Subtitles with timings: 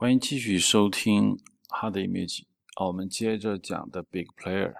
[0.00, 1.36] 欢迎继续收听
[1.70, 2.38] 《Hard Image》
[2.74, 4.72] 啊，我们接着讲的 Big Player。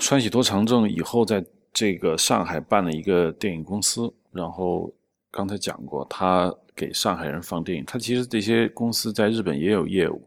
[0.00, 4.90] 川喜多长政以后在这个上海办了一个电影公司，然后
[5.30, 7.84] 刚才讲过，他给上海人放电影。
[7.84, 10.26] 他其实这些公司在日本也有业务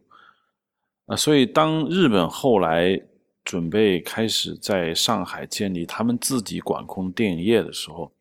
[1.08, 3.02] 啊，所以当日本后来
[3.44, 8.12] 准备开始在上海建立他们自己管控电影业的时候，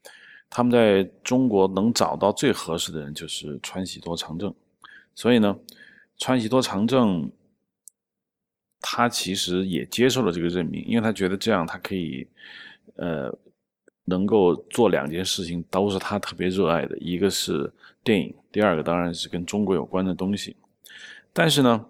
[0.49, 4.55] 他们在中国能找到最合适的人就是川喜多长政。
[5.15, 5.59] 所以呢，
[6.19, 7.31] 川崎多长政
[8.81, 12.27] 他其实也接受了这个任命，因为他觉得这样他可以，
[12.97, 13.33] 呃，
[14.07, 20.57] 能够做两件事情，都是他特别热爱的，一个是电影，第二个当然是跟中国有关的东西。
[21.33, 21.87] 但是呢，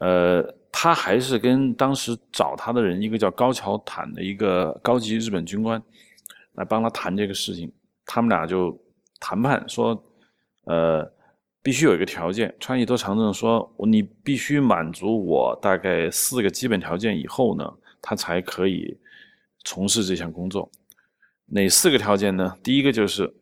[0.00, 5.82] 呃，他还是跟当时找他的人，一个叫高桥坦的一个高级日本军官
[6.54, 7.72] 来帮他谈这个事情，
[8.04, 8.78] 他们俩就
[9.20, 10.04] 谈判说，
[10.64, 11.15] 呃。
[11.66, 17.68] 必须有一个条件，川喜多长政说：“你必须满足我大概四个基本条件以后呢，
[18.00, 18.96] 他才可以
[19.64, 20.70] 从事这项工作。
[21.46, 22.56] 哪四个条件呢？
[22.62, 23.34] 第一个就是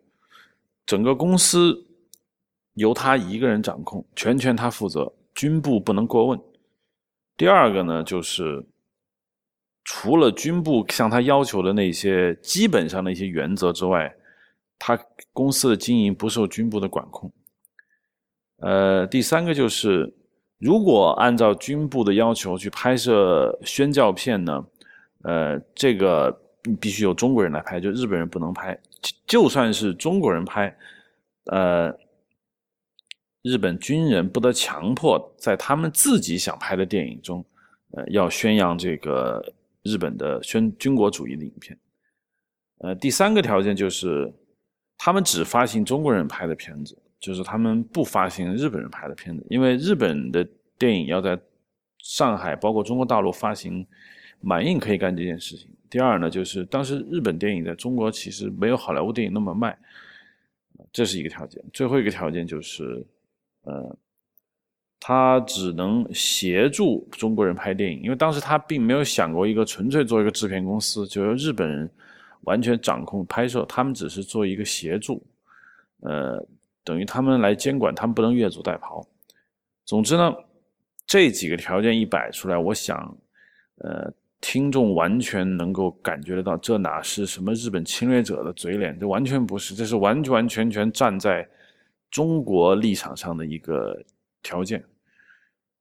[0.87, 1.87] 整个公司
[2.77, 6.41] 由他一个人掌控，全权他负责，军部不能过问。
[7.37, 8.65] 第二个呢，就是
[9.85, 14.17] 除了军部向他要求的那些基本上的一些原则之外，
[14.79, 14.99] 他
[15.35, 17.31] 公司的经营不受军部的管控。”
[18.65, 20.11] 呃，第三个就是，
[20.59, 24.67] 如果按照军部的要求去拍摄宣教片呢，
[25.25, 26.35] 呃，这个
[26.81, 28.81] 必须由中国人来拍，就日本人不能拍。
[29.27, 30.75] 就算是中国人拍，
[31.53, 31.95] 呃，
[33.43, 37.45] 日本军人不得强迫在他们自己想拍的电影中，
[37.91, 39.45] 呃，要宣扬这个
[39.83, 41.79] 日本的宣军国主义的影片。
[42.79, 44.33] 呃，第三个条件就是，
[44.97, 46.97] 他们只发行中国人拍的片子。
[47.25, 51.41] 就是他们不发行日本人拍的片子，因为日本的电影要在
[52.01, 53.87] 上海，包括中国大陆发行
[54.43, 55.71] 满印可以干这件事情。
[55.89, 59.75] 第二呢，就是当时日本电影在中国其实没有好莱坞电影那么卖，
[60.93, 61.65] 这是一个条件。
[61.73, 63.03] 最后一个条件就是，
[63.63, 63.97] 呃，
[65.01, 71.91] 他只能协助中国人拍电影，因为当时他并没有想过一个纯粹做一个制片公司，就由日本人
[72.43, 75.25] 完全掌控拍摄，他们只是做一个协助，
[76.01, 76.47] 呃。
[76.85, 79.03] 等于他们来监管，他们不能越俎代庖。
[79.87, 80.35] 总之呢，
[81.07, 83.17] 这几个条件一摆出来，我想，
[83.79, 88.99] 呃，听众完全能够感觉得到，这哪是什么日本侵略者的嘴脸？
[88.99, 91.47] 这完全不是，这是完完全全站在
[92.11, 93.99] 中国立场上的一个
[94.43, 94.85] 条件。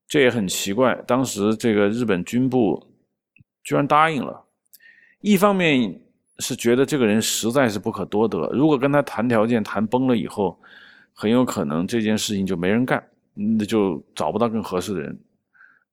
[0.08, 2.82] 这也很奇怪，当时这个日本军部
[3.64, 4.42] 居然答应了。
[5.22, 6.02] 一方面
[6.40, 10.58] 是觉得这个人实在是不可多得，如果跟他谈条件谈崩了以后。
[11.14, 13.04] 很有可能这件事情就没人干，
[13.34, 15.18] 那就找不到更合适的人。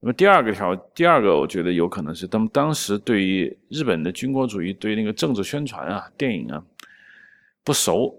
[0.00, 6.64] 那么第二个条，第二个我觉得有可能是他们当时对于日本的军国主义、对那个政治宣传啊、电影啊
[7.62, 8.18] 不熟，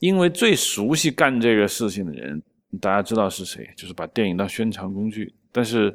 [0.00, 2.42] 因为最熟悉干这个事情的人，
[2.80, 5.34] 大家知道是谁，就是把电影当宣传工具。
[5.52, 5.94] 但是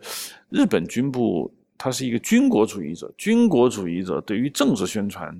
[0.49, 5.39] 日本军部他是一个军国主义者，军国主义者对于政治宣传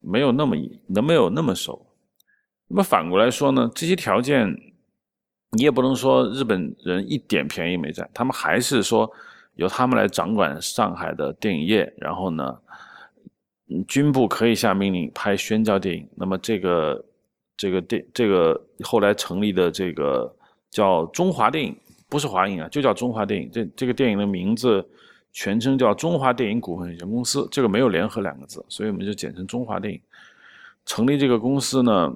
[0.00, 0.56] 没有那么
[0.86, 1.85] 能没有那么熟。
[2.68, 4.48] 那么反过来说呢，这些条件
[5.52, 9.10] 你也不能说日本人一点便宜没占，他们还是说
[9.54, 12.58] 由他们来掌管上海的电影业，然后呢，
[13.86, 16.08] 军部可以下命令拍宣教电影。
[16.16, 17.04] 那么这个
[17.56, 20.34] 这个电这个后来成立的这个
[20.70, 21.74] 叫中华电影，
[22.08, 23.48] 不是华影啊，就叫中华电影。
[23.52, 24.84] 这这个电影的名字
[25.32, 30.00] 全称叫中华电影股份有限公司，这个没有联合两个字，所以我们就简称中华电影。
[30.84, 32.12] 成立这个公司呢？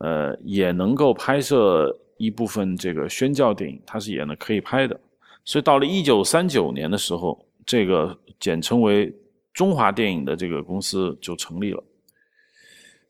[0.00, 4.98] 呃，也能够拍摄一部分这个宣教电影，它是也能可以拍的。
[5.44, 9.14] 所以到了一九三九年的时候，这个简称为
[9.52, 11.82] 中华电影的这个公司就成立了。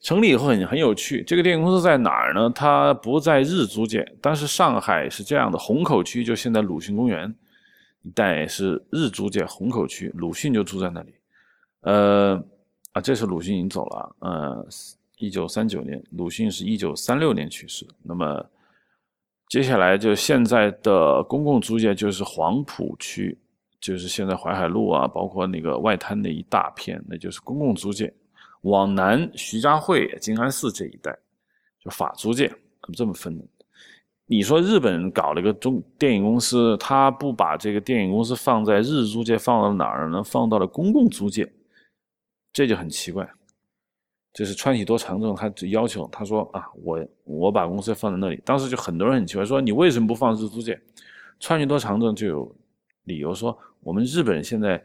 [0.01, 2.51] 成立以后很很有趣，这个电影公司在哪儿呢？
[2.55, 7.33] 它不在日租界，但是上海是这样的，虹口区就现在鲁迅公园
[8.03, 11.15] 一带是日租界，虹口区鲁迅就住在那里。
[11.83, 12.43] 呃，
[12.93, 14.67] 啊，这是鲁迅已经走了，呃。
[15.21, 17.87] 一九三九年，鲁迅是一九三六年去世。
[18.03, 18.45] 那么，
[19.49, 23.39] 接下来就现在的公共租界就是黄浦区，
[23.81, 28.13] 就是现在淮海路啊，包括那个外滩那一大片，那就是公共租界。
[28.63, 31.15] 往南，徐家汇、静安寺这一带，
[31.85, 32.51] 就法租界，
[32.95, 33.45] 这么分的。
[34.25, 40.23] 你说日本搞了个中电影公司，他不把这个电影公司放在日租界，放到哪儿呢？
[40.25, 41.47] 放到了公共租界，
[42.53, 43.29] 这就很奇怪。
[44.33, 48.41] 就是川崎多长政，他就要求他说啊，我我把公司放在那里。
[48.45, 50.81] 当时就很多人很奇怪，说你为什么不放日租界？
[51.41, 52.57] 川崎多长政就有
[53.05, 54.81] 理由说，我们日本现在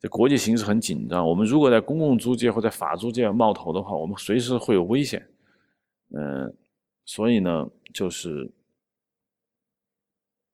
[0.00, 5.26] 这国际形势很紧张，我们如果在公共租界或者法租界冒头的话，我们随时会有危险。
[6.10, 6.54] 嗯，
[7.06, 8.52] 所以呢，就是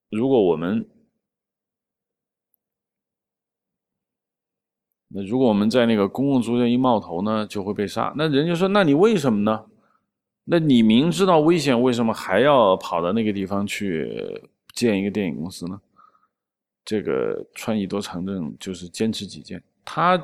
[0.08, 0.88] 如果我们
[5.12, 8.12] 那如果我们在那个公共租界一冒头呢，就会被杀。
[8.16, 9.64] 那人家说，那你为什么呢？
[10.44, 14.40] 那你明知道危险，为什么还要跑到那个地方去
[14.72, 15.80] 建一个电影公司呢？
[16.84, 20.20] 这个川宜多长政就是坚持己见，他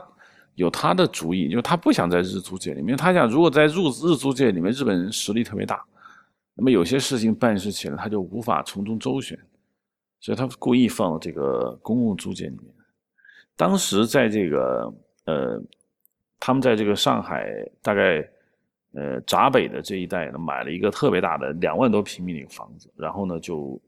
[0.54, 5.84] 有他的主意，因为他不想在日租界里面，他想如果在入日租界里面，日本人实力特别大，
[6.54, 9.38] 那么有些事情办事起来他就无法从中周旋，
[10.20, 12.75] 所以他故意放到这个公共租界里面。
[13.56, 14.92] 当时在这个
[15.24, 15.60] 呃，
[16.38, 17.48] 他们在这个上海
[17.82, 18.18] 大概
[18.92, 23.80] 呃闸北的这一带呢，买了一个特别大的两万多平米的一个房子，然后呢就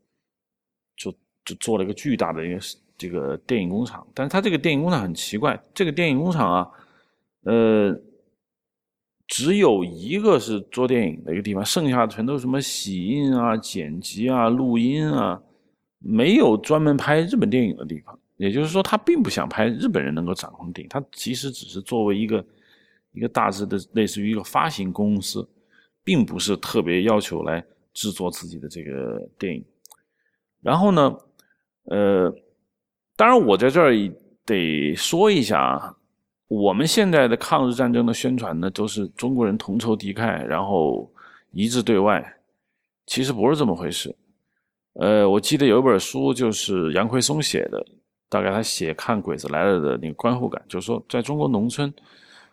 [0.97, 1.13] 就
[1.45, 2.61] 就做了一个巨大的一个
[2.97, 4.07] 这个电影工厂。
[4.15, 6.71] 但是他这个电影工厂很奇怪，这个电影工厂啊，
[7.43, 7.95] 呃，
[9.27, 15.41] 只有一个是做电影的一个地方，剩下的全都是什么洗印啊、剪辑啊、录音啊，
[15.99, 18.19] 没有专门拍日本电影的地方。
[18.39, 22.45] 也就是说，他并不想拍日本人能够掌控的电影，他其实只是作为一个
[23.11, 25.47] 一个大致的类似于一个发行公司，
[26.05, 27.63] 并不是特别要求来
[27.93, 29.65] 制作自己的这个电影。
[30.63, 31.19] 然后呢，
[31.87, 32.33] 呃，
[33.17, 33.93] 当然我在这儿
[34.47, 35.97] 得说一下啊，
[36.47, 41.13] 我们现在的抗日战争的宣传呢，都是中国人同仇敌忾，然后
[41.51, 42.25] 一致对外，
[43.05, 44.15] 其实不是这么回事。
[44.93, 47.85] 呃，我记得有一本书，就是杨奎松写的。
[48.31, 51.91] 大概他写看鬼子来了的那个观后感，就是说，在中国农村，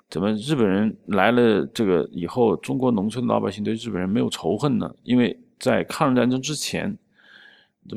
[0.09, 4.89] 怎么日本人来了这个以后，中国农村老百姓对日本人没有仇恨呢？
[5.03, 6.97] 因为在抗日战争之前，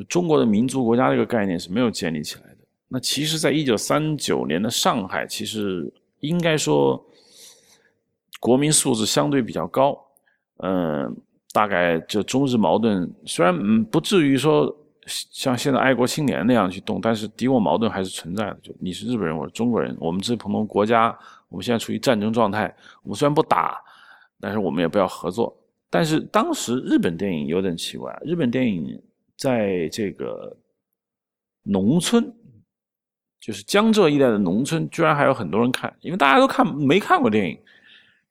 [0.09, 2.57] 中国的民族国家这个概念是没有建立起来的。
[2.89, 7.01] 那其实，在一九三九年的上海，其实应该说
[8.41, 9.97] 国民素质相对比较高。
[10.57, 11.17] 嗯，
[11.53, 14.75] 大概就中日矛盾虽然嗯不至于说。
[15.09, 18.59] 像现在爱国青年那样去动，但是敌我矛盾还是存在的。
[18.63, 21.19] 就你是日本人，我是中国人，我们这不同国家，
[21.49, 22.73] 我们现在处于战争状态。
[23.03, 23.81] 我们虽然不打，
[24.39, 25.57] 但是我们也不要合作。
[25.91, 29.01] 但是当时日本电影有点奇怪，日本电影
[29.37, 30.57] 在这个
[31.63, 32.31] 农村，
[33.41, 37.59] 就是江浙一带的农村，居然还有很多人看，因为大家都看没看过电影。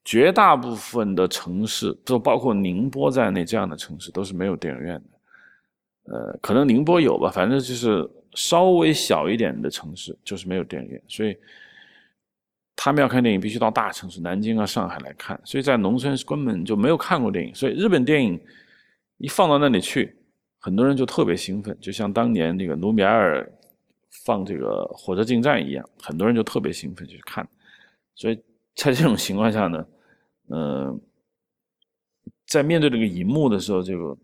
[0.05, 5.16] 绝大部分的城市，都包括宁波在内这样的城市，都是没有电影院的。
[6.09, 11.35] 呃，可能宁波有吧，反正就是稍微小一点的城市，就是没有电影院，所以
[12.77, 15.37] 他们要看电影必须到大城市，南京啊、上海来看。
[15.43, 18.39] 所以在农村根本就没有看过电影，所以日本电影
[19.17, 20.15] 一放到那里去，
[20.59, 23.51] 很多人就特别兴奋，就像当年那个努米埃尔
[24.23, 27.45] 放这个《火车进站》一样，很多人就特别兴奋去看。
[28.15, 28.35] 所以
[28.75, 29.85] 在这种情况下呢，
[30.51, 31.01] 嗯，
[32.45, 34.17] 在面对这个荧幕的时候，这个。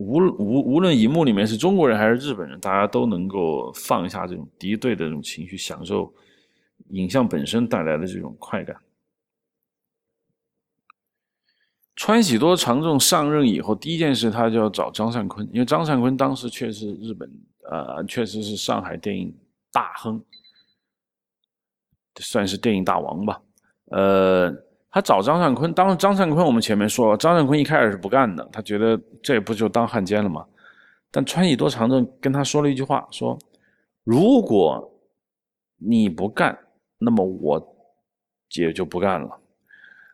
[0.00, 6.10] 无无无论荧幕里面是中国人还是日本人，大家都能够放下这种敌对的这种情绪，享受
[6.88, 8.74] 影像本身带来的这种快感。
[11.96, 17.30] 川喜多长政上任以后，第一件事他就要找张善坤，因为张善坤当时确实日本，
[17.70, 19.36] 呃，确实是上海电影
[19.70, 20.24] 大亨，
[22.20, 23.42] 算是电影大王吧，
[23.90, 24.69] 呃。
[24.90, 30.44] 他找张善坤，当时张善坤我们前面说，张善坤一开始是不干的，他觉得这不就当汉奸了吗？
[31.12, 33.38] 但川喜多长政跟他说了一句话，说
[34.04, 34.92] 如果
[35.76, 36.58] 你不干，
[36.98, 37.76] 那么我
[38.56, 39.38] 也就不干了。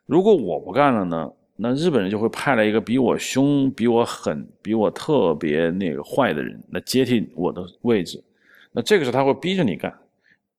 [0.05, 8.23] 如果我不干了呢，那日本人就会派来一个比我凶、比我狠、比我特别那个坏的人来接替我的位置。
[8.71, 9.91] 那这个时候他会逼着你干。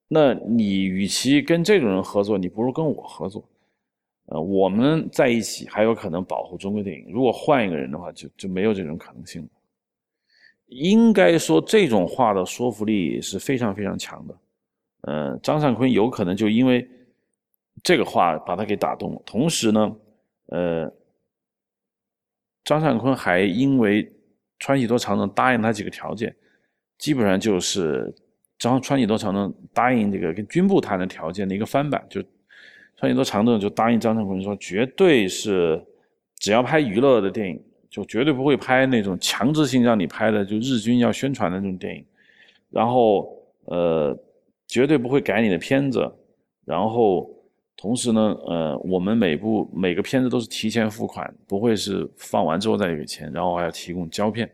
[0.09, 3.43] 那你与其跟这种人合作，你不如跟我合作。
[4.31, 7.11] 呃，我们在一起还有可能保护中国电影。
[7.11, 9.47] 如果换一个人的话，就就没有这种可能性了。
[10.67, 14.37] 应该说，这种话的说服力是非常非常强的。
[15.01, 16.87] 呃，张善坤有可能就因为
[17.81, 19.21] 这个话把他给打动了。
[19.25, 19.95] 同时呢，
[20.49, 20.93] 呃，
[22.63, 24.07] 张善坤还因为
[24.59, 26.35] 川喜多长政答应他几个条件，
[26.99, 28.13] 基本上就是
[28.59, 32.23] 张川喜多长政答应这个跟军部谈的条件的一个翻版，就。
[32.99, 35.81] 川喜多长政就答应张善坤说，绝对是
[36.37, 37.57] 只要拍娱乐的电影，
[37.89, 42.03] 就绝对不会拍那种强制性让你拍的，就日军要宣传的那种电影。
[42.69, 43.33] 然后，
[43.67, 44.17] 呃，
[44.67, 46.11] 绝对不会改你的片子。
[46.65, 47.29] 然后，
[47.77, 54.51] 同时呢，呃，我们每部每个片子都是提前付款，不会是放完之后再给钱，然后还要提供胶片。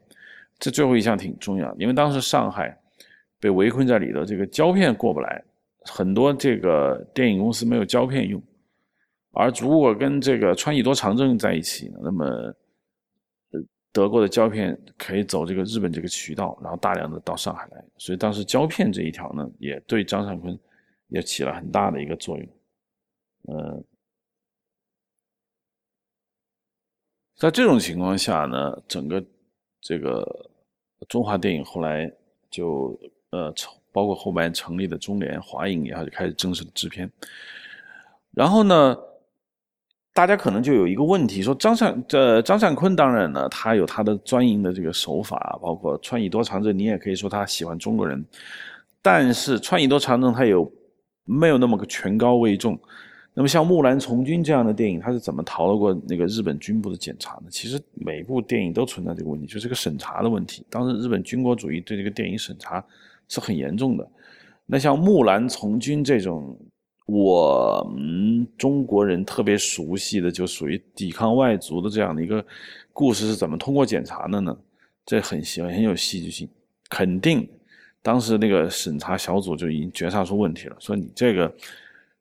[0.59, 2.77] 这最后一项挺重要，因为当时上海
[3.39, 5.43] 被围困在里头，这个胶片过不来，
[5.85, 8.41] 很多这个电影公司没有胶片用。
[9.31, 12.53] 而如果跟这个川宜多长政在一起，那么
[13.91, 20.57] 德国的胶片可以走这个日本这个渠道，然后大量的到上海来，所以当时胶片这一条呢，也对张善坤
[21.07, 22.47] 也起了很大的一个作用。
[23.47, 23.83] 嗯，
[27.35, 29.23] 在这种情况下呢，整个
[29.79, 30.49] 这个
[31.07, 32.11] 中华电影后来
[32.49, 32.99] 就
[33.29, 37.09] 呃从，包括后面成立的中联、华影也好，就开始正式的制片。
[38.33, 38.97] 然后呢，
[40.13, 48.21] 大家可能就有一个问题，说张善这张善坤当然呢，他有他的专营的这个手法，包括川以多长政，你也可以说他喜欢中国人，
[49.01, 50.69] 但是川以多长政他有
[51.23, 52.77] 没有那么个权高位重？
[53.37, 57.47] 那么像《木兰从军》这样的电影，它是怎么逃得过那个日本军部的检查呢？
[57.49, 60.65] 其实每部电影都存在这个问题，就是个审查的问题。
[60.69, 62.81] 当时日本军国主义对这个电影审查
[63.27, 64.07] 是很严重的。
[64.65, 66.57] 那像《木兰从军》这种
[67.05, 72.43] 我们中国人特别熟悉的，就属于抵抗外族的这样的一个
[72.93, 74.57] 故事，是怎么通过检查的呢？
[75.05, 76.49] 这很喜很有戏剧性，
[76.89, 77.47] 肯定
[78.01, 81.53] 当时那个审查小组就已经觉察出问题了，说你这个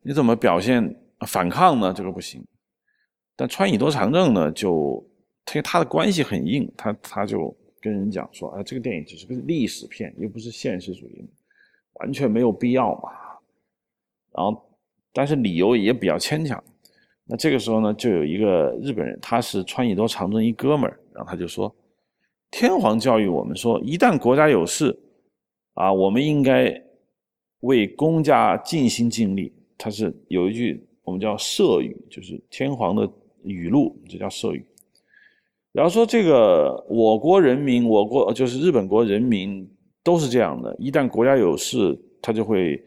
[0.03, 0.95] 你怎么表现？
[1.27, 2.45] 反抗呢，这个不行。
[3.35, 5.03] 但川以多长政呢，就
[5.47, 11.29] 他他的关系很硬，他他就跟人讲说：“啊，这个电影只是个历史片，又不是现实主义，
[12.01, 13.11] 完全没有必要嘛。”
[14.35, 14.61] 然后，
[15.13, 16.63] 但是理由也比较牵强。
[17.27, 21.75] 那这个时候呢，就有一个日本人，他是川野多长政一哥们儿，然后他就说
[22.51, 24.99] ：“天皇教育我们说，一旦国家有事，
[25.75, 26.83] 啊，我们应该
[27.61, 30.87] 为公家尽心尽力。”他是有一句。
[31.07, 33.07] 我们叫社语，就是天皇的
[33.43, 34.65] 语录，这叫社语。
[35.75, 39.69] 然后说这个我国人民，我国就是日本国人民
[40.05, 42.81] 都是这样的，一旦国家有事，他就会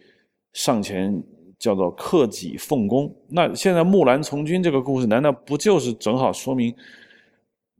[0.53, 1.21] 上前
[1.59, 3.13] 叫做克己奉公。
[3.27, 6.73] 那现在木兰从军这个故事，难道不就是正好说明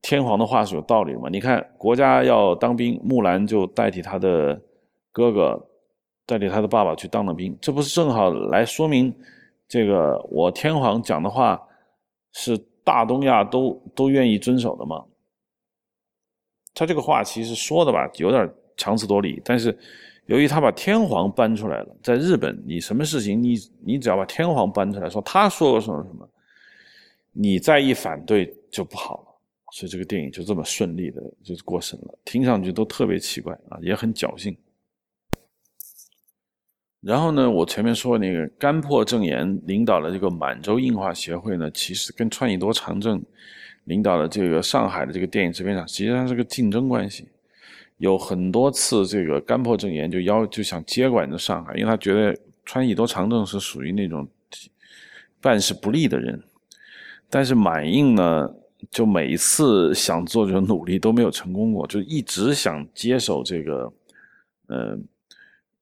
[0.02, 1.30] 天皇的话是有道理的吗？
[1.32, 4.62] 你看国家要当兵，木兰就代替他的
[5.14, 5.68] 哥哥，
[6.26, 9.16] 代替他的爸爸去当了兵，这不是正好来说明？
[9.70, 11.62] 这个我天皇讲的话
[12.34, 12.58] 是
[12.88, 15.04] 大东亚都都愿意遵守的吗？
[16.74, 19.42] 他这个话其实说的吧，有点强词夺理。
[19.44, 19.78] 但是
[20.28, 26.26] 由于他把天皇搬出来了，在日本，你什么事情，你你只要把天皇搬出来，说他说什么什么，
[27.34, 29.28] 你再一反对就不好了。
[29.74, 34.58] 所以这个电影就这么顺利的就过审了，听上去都特别奇怪啊，也很侥幸。
[37.08, 43.24] 然后呢，我前面说那个甘破正言领导的这个满洲映画协会呢，其实跟川以多长政
[43.86, 47.30] 领导的这个上海的这个电影制片厂，实际上是个竞争关系。
[48.00, 54.28] 有很多次，这个甘破正言就要就想接管着上海，因为他觉得川以多长政是属于那种
[55.40, 56.44] 办事不力的人。
[57.30, 58.54] 但是满映呢，
[58.92, 63.94] 就每一次想做这种努力都没有成功过，就一直想接手这个，
[64.68, 65.00] 呃。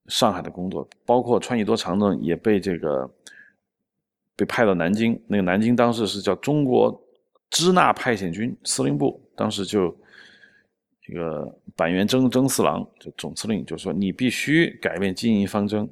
[0.08, 3.10] 上海的工作，包括川宜多长政也被这个
[4.36, 5.20] 被派到南京。
[5.28, 6.96] 那个南京当时是叫中国
[7.50, 9.96] 支那派遣军司令部，当时就
[11.02, 15.90] 这个板垣征征四郎就总司令就说：“你必须改变经营方针，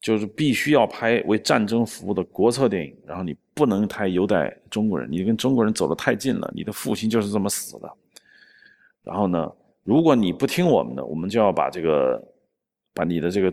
[0.00, 7.88] 就是必须要拍为战争服务的国策电影，然后你不能太优待中国人，你跟中国人走得太近了，你的父亲就是这么死的。
[9.04, 9.48] 然后呢，
[9.84, 12.20] 如果你不听我们的，我们就要把这个。”
[12.94, 13.52] 把你的这个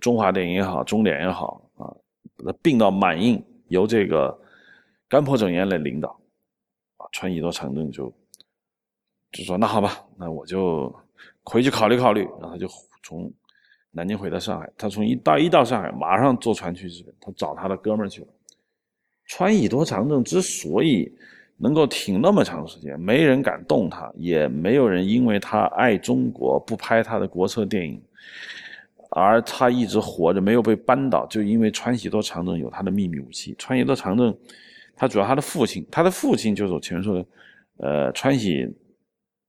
[0.00, 1.86] 中华电影也好，中联也好啊，
[2.36, 4.36] 把它并到满映，由这个
[5.08, 6.08] 甘破正言来领导，
[6.96, 8.12] 啊，川宜多长政就
[9.30, 10.94] 就说那好吧，那我就
[11.44, 12.66] 回去考虑考虑，然后他就
[13.02, 13.32] 从
[13.90, 18.28] 南京回到上海，他从一到一到上海，马上坐船去日本，他找他的哥们儿去了。
[19.26, 21.10] 川以多长政之所以
[21.56, 28.02] 能够挺那么长时间，没人敢动他，也没有人因为他爱中国不拍他的国策电影。
[29.14, 33.54] 而他一直活着，没有被扳倒，就因为川喜多长政有他的秘密武器。
[33.58, 34.34] 川喜多长政，
[34.96, 37.26] 他主要他的父亲，他的父亲就是我前面说的，
[37.76, 38.66] 呃，川喜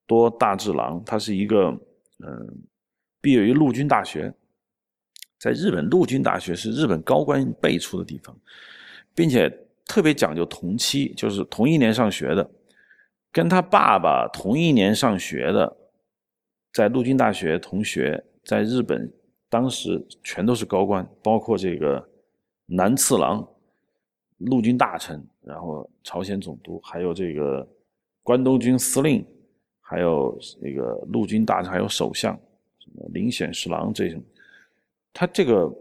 [0.05, 1.67] 多大治郎，他是一个，
[2.19, 2.61] 嗯，
[3.21, 4.33] 毕业于陆军大学，
[5.39, 8.37] 在日本陆军大学是日本高官辈出的地方，
[9.15, 9.49] 并且
[9.85, 12.51] 特别讲究同期，就是同一年上学的，
[13.31, 15.77] 跟他爸爸同一年上学的，
[16.73, 19.09] 在陆军大学同学，在日本。
[19.53, 22.03] 当时全都是高官，包括这个
[22.65, 23.47] 南次郎，
[24.39, 27.67] 陆军大臣，然后朝鲜总督，还有这个
[28.23, 29.23] 关东军司令，
[29.79, 32.33] 还有那个陆军大臣，还有首相，
[32.79, 34.19] 什么林显侍郎这种，
[35.13, 35.71] 他这个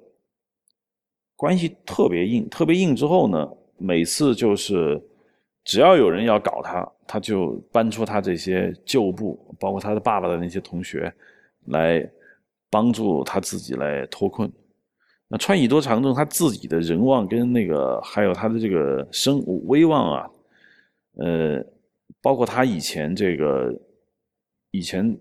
[1.34, 5.02] 关系特别硬，特别硬之后呢，每次就是
[5.64, 11.10] 只要有人要搞他，他就搬出他这些旧部，包括他的爸爸的那些同学，
[11.68, 12.06] 来
[12.72, 14.50] 帮助他自己来脱困。
[15.28, 20.30] 那川以多长政他自己的人望跟那个还有他的这个声威望啊，
[21.18, 21.62] 呃，
[22.22, 23.70] 包括他以前这个
[24.70, 25.14] 以前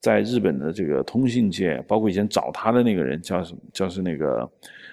[0.00, 3.60] 在日本的这个通信界，包括以前找他的那个人叫什么？
[3.72, 4.48] 叫是那个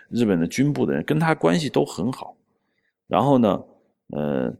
[0.09, 2.35] 日本的军部的人，跟他关系都很好。
[3.07, 3.63] 然后呢，
[4.13, 4.53] 呃，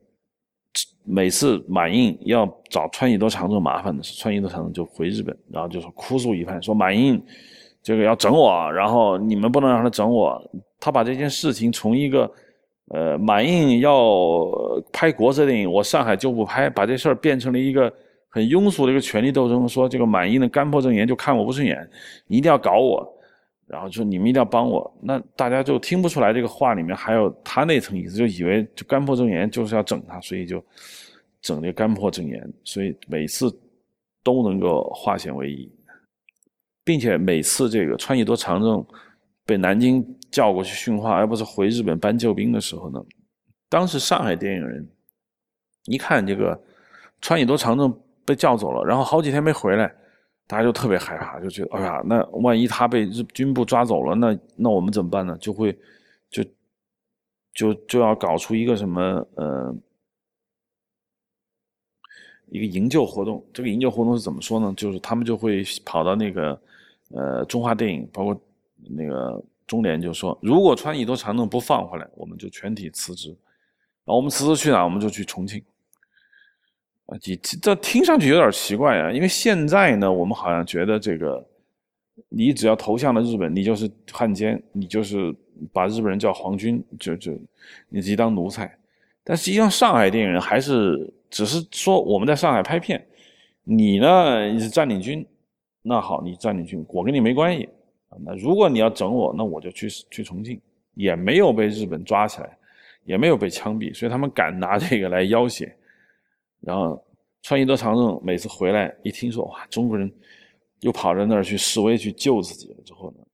[1.06, 7.22] 每次满印要找川以多长政麻烦的时候，川以多长就回日本，然后就说哭诉一番，说满印。
[7.84, 10.42] 这个要整我，然后你们不能让他整我。
[10.80, 12.28] 他把这件事情从一个，
[12.92, 13.96] 呃，满印要
[14.92, 17.94] 拍国策电影，我上海就不拍，把这事儿变成了一个
[18.28, 19.70] 很庸俗的一个权力斗争。
[19.70, 21.88] 说这个满印的干破正言就看我不顺眼，
[22.28, 23.08] 一定要搞我，
[23.67, 24.91] 然后说你们一定要帮我。
[25.01, 30.63] 那大家就听不出来这个话里面还有他那层意思，就以为就干破正言就是要整他，所以就
[31.41, 33.51] 整这干破正言，所以每次
[34.24, 35.72] 都能够化险为夷。
[36.84, 38.86] 并且每次这个川野多长政
[39.43, 43.03] 被南京叫过去训话，而不是回日本搬救兵的时候呢，
[43.67, 44.88] 当时上海电影人
[45.86, 46.60] 一看这个
[47.22, 47.91] 川野多长政
[48.24, 49.91] 被叫走了，然后好几天没回来，
[50.48, 55.38] 大家就特别害怕，就觉得哎呀，那万一他被日军部抓走了，那那我们怎么办呢？
[55.40, 55.78] 就会
[56.30, 56.44] 就
[57.54, 59.75] 就就要搞出一个什么呃
[62.48, 63.46] 一个营救活动。
[63.54, 64.74] 这个营救活动是怎么说呢？
[64.78, 66.60] 就是他们就会跑到那个。
[67.10, 68.36] 呃，中华电影包括
[68.90, 73.30] 那个中联就说，如果川以多长政不放回来，我们就全体辞职。
[73.30, 74.84] 然后我们辞职去哪？
[74.84, 75.64] 我们就去重庆。
[77.06, 81.46] 啊，这这听上去有点奇怪啊，因为现在呢，我们好像觉得这个，
[82.30, 85.34] 你只要投向了日本，你就是汉奸，你就是
[85.72, 87.32] 把日本人叫皇军，就就
[87.89, 88.76] 你自己当奴才。
[89.24, 93.06] 但实际上，上海电影人还是只是说我们在上海拍片，
[93.63, 95.26] 你呢你是占领军。
[95.88, 97.70] 那好，你占领军，我跟你没关系。
[98.24, 100.60] 那如果你要整我，那我就去去重庆，
[100.96, 102.58] 也没有被日本抓起来，
[103.04, 105.72] 也没有被枪毙，所以他们敢拿这个来要挟。
[106.62, 107.04] 然后
[107.41, 110.12] 川一多长政每次回来一听说哇，中国人
[110.82, 113.26] 又跑到那儿去示威去救自己了之后呢，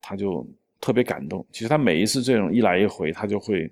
[0.00, 0.46] 他就
[0.80, 1.46] 特别感动。
[1.52, 3.70] 其实他每一次这种一来一回，他就会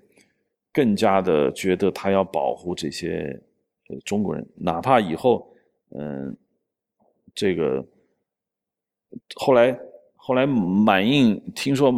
[0.71, 3.39] 更加的觉得他要保护这些
[4.05, 5.51] 中国人，哪怕以后
[5.91, 6.35] 嗯。
[7.35, 7.83] 这个
[9.37, 9.75] 后来
[10.15, 11.91] 后来满印听说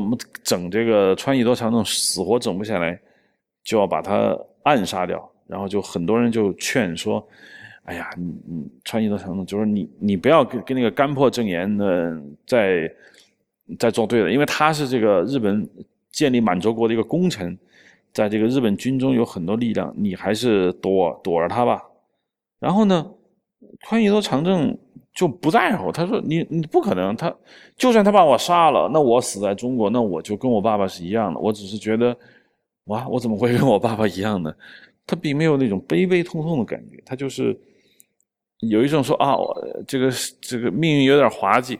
[0.46, 2.98] 整这个川义多长政死活整不下来，
[3.62, 7.26] 就要把他暗杀掉，然后就很多人就劝说
[7.86, 12.92] ：“哎呀，你你川义多长政，就是你你不要跟跟那个干破正言的在
[13.80, 15.68] 在作对了，因为他是这个日本
[16.12, 17.58] 建立满洲国的一个功臣，
[18.14, 21.84] 在这个日本军中有很多力量，你还是躲躲着他吧。”
[22.60, 23.12] 然后呢，
[23.82, 24.78] 川一多长政。
[25.16, 27.34] 就不在乎，他说你你不可能，他
[27.78, 31.40] 就算他把我杀了，那我死在中国，那我就跟我爸爸是一样的。
[31.40, 32.14] 我只是觉得，
[32.88, 34.54] 哇，我怎么会跟我爸爸一样呢？
[35.08, 37.58] 他并没有那种悲悲痛痛的感觉，他就是
[38.60, 39.36] 有一种说啊，
[39.88, 41.80] 这个这个命运有点滑稽。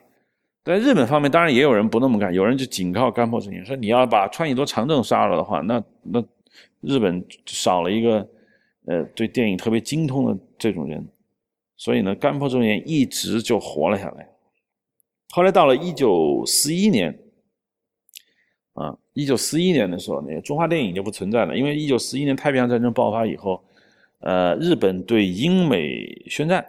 [0.64, 6.24] 在日本方面，当然也有人不那么干，有人就警告干破正言说，你要把川以多长政杀了的话，那那
[6.82, 8.28] 日本少了一个
[8.86, 11.08] 呃对电影特别精通的这种人。
[11.78, 14.28] 所以呢，干破正言一直就活了下来。
[15.32, 17.16] 后来到了一九四一年，
[19.16, 23.64] 一九四一年的时候，那个中华电影就不存在了，因为一九四一年太平洋战争爆发以后，
[24.20, 26.66] 呃，日本对英美宣战，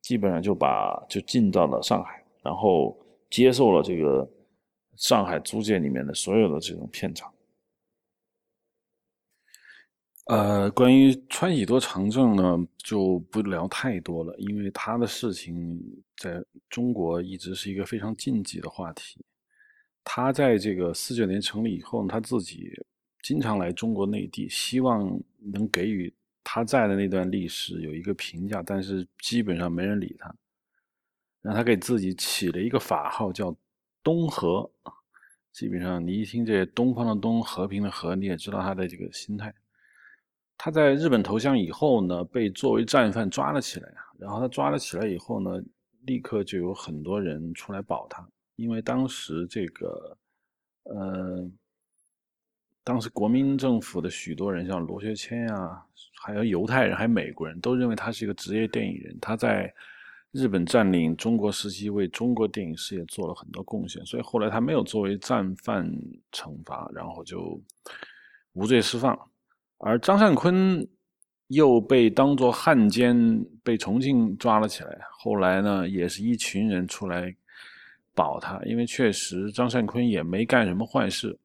[0.00, 4.26] 基本上就把就进到了上海，然后接受了这个
[4.96, 7.30] 上海租界里面的所有的这种片场。
[10.24, 15.78] 呃，关于川喜多长政呢，就不聊太多了，因为他的事情
[16.16, 19.20] 在中国一直是一个非常禁忌的话题。
[20.04, 22.70] 他在这个四九年成立以后，他自己
[23.22, 25.20] 经常来中国内地，希望
[25.52, 30.34] 能给予他在的那段历史有一个评价，但是基本上没人理他。
[31.42, 33.54] 然后他给自己起了一个法号叫
[34.02, 34.70] 东和，
[35.52, 39.54] 基本上你一听这东方的东，和平的和，你也知道他的这个心态。
[40.58, 45.62] 他在日本投降以后呢，被作为战犯抓了起来然后他抓了起来以后呢，
[46.04, 48.28] 立刻就有很多人出来保他，
[48.60, 50.18] 因为当时这个，
[50.82, 51.50] 呃，
[52.84, 55.82] 当时国民政府的许多人，像罗学谦啊，
[56.20, 59.16] 还有犹太人，还有美国人都认为他是一个职业电影人。
[59.18, 59.72] 他在
[60.30, 65.90] 日本占领中国时期，为中国电影事业做了很多贡献，所以后来他没有作为战犯
[66.30, 67.58] 惩罚，然后就
[68.52, 69.18] 无罪释放。
[69.78, 70.86] 而张善坤
[71.46, 77.34] 又被当作汉奸被重庆抓了起来，后来呢，也是一群人出来
[78.14, 81.38] 保他，因为确实张善坤也没干什么坏事。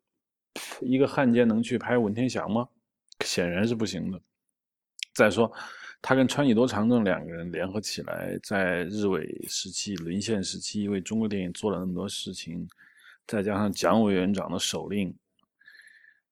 [0.82, 2.68] 一个汉奸能去拍文天祥吗？
[3.24, 4.20] 显然是不行的。
[5.14, 5.52] 再说，
[6.02, 12.68] 他跟川喜多长政两个人联合起来，在日伪时期、沦陷时期，为中国电影做了那么多事情，
[13.28, 15.14] 再加上蒋委员长的手令，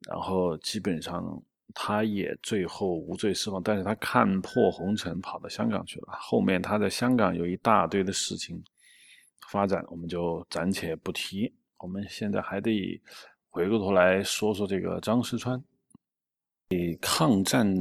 [0.08, 1.41] 然后基本上
[1.74, 3.63] 他也最后无罪释放。
[3.63, 6.08] 但是他看破红尘，跑到香港去了。
[6.19, 8.62] 后面他在香港有一大堆的事情
[9.49, 11.53] 发展，我们就暂且不提。
[11.77, 13.01] 我们现在还得。
[13.56, 15.63] 回过头来说说这个张石川，
[16.99, 17.71] 抗战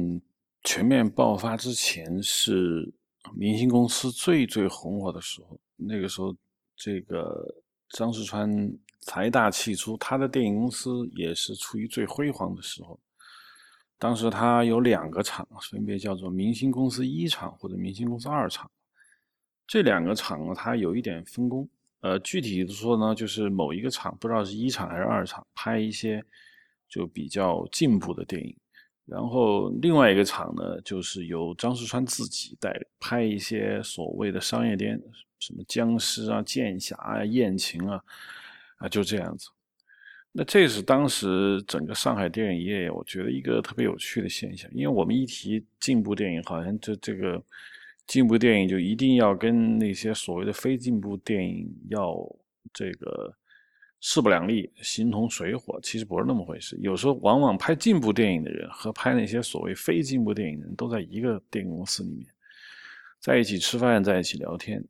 [0.63, 2.93] 全面爆发之前是
[3.33, 5.59] 明星公司最最红火的时候。
[5.75, 6.31] 那个时候，
[6.75, 7.43] 这个
[7.89, 8.47] 张石川
[9.01, 12.99] 财大气粗，他的电影公司也是处于最辉煌的时候。
[13.97, 18.69] 当时他有两个厂，分别叫做明星公司一厂或者明星公司二厂。
[19.65, 21.67] 这两个厂，它有一点分工。
[22.01, 26.21] 呃，具体的说呢，就是某一个厂，不知道是一厂还是二厂，拍一些
[26.89, 28.53] 就比较进步的电影，
[29.05, 35.01] 然后另外一个厂呢，就是由张世川自己带拍一些所谓的商业电，
[35.39, 38.03] 什么僵尸啊、剑侠啊、艳情啊，
[38.79, 39.47] 啊，就这样子。
[40.33, 47.41] 那这是当时整个上海电影业，我觉得一个特别有趣的现象，因为我们一提进步电影，好像这这个。
[48.05, 52.13] 进步电影就一定要跟那些所谓的非进步电影要
[52.73, 53.33] 这个
[54.01, 56.77] 势不两立、形同水火，其实不是那么回事。
[56.81, 62.25] 有时候往往拍进步电影的人和拍那些所谓非进步电影的人都在一个电影公司里面，
[63.19, 64.83] 在一起吃饭，在一起聊天。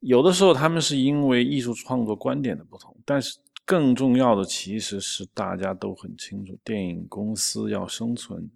[0.00, 8.50] 有的时候他们是因为艺术创作观点的不同，但是更重要的其实是大家都很清楚，电影公司要生存。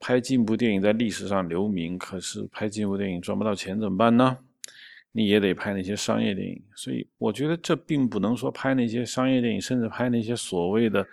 [0.00, 4.38] 拍进步电影在历史上留名，可是拍进步电影赚不到钱怎么办呢？
[5.12, 6.60] 你也得拍那些商业电影。
[6.74, 11.06] 所以我觉得这并不能说拍那些商业电影，甚至拍那些所谓的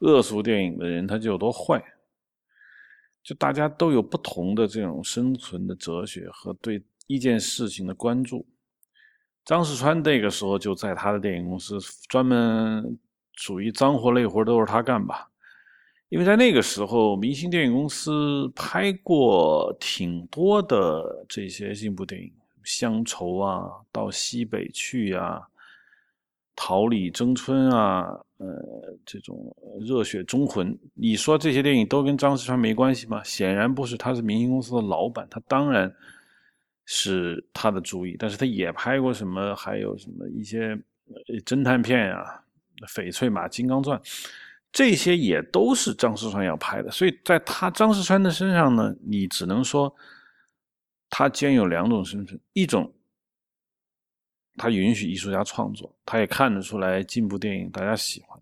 [0.00, 1.82] 恶俗电影的人他就有多坏。
[3.22, 8.46] 就大家都有不同的这种生存的哲学和对一件事情的关注。
[9.44, 12.98] 张世川那个时候就在他的电影公司，专门
[13.34, 15.30] 属于脏活累活都是他干吧。
[16.08, 22.28] 因为在那个时候，明星电影公司拍过挺多的这些进步电影，
[22.62, 25.38] 《乡愁》啊，《到西北去》呀，
[26.56, 28.46] 《桃李争春》啊，呃，
[29.04, 29.54] 这种
[29.86, 30.72] 《热血忠魂》。
[30.94, 33.22] 你说这些电影都跟张世川没关系吗？
[33.22, 35.94] 显然不是，他是明星公司的老板，他当然
[36.86, 38.16] 是他的主意。
[38.18, 40.74] 但是他也拍过什么，还有什么一些
[41.44, 42.42] 侦探片啊，
[42.88, 43.98] 《翡翠马金刚钻》。
[44.70, 49.92] 这些也都是张世川要拍的，所以在他张世川的身上呢，你只能说
[51.08, 52.94] 他兼有两种身份：一种
[54.56, 58.38] 他允许艺术家创作，他也看得出来进步电影大家喜欢；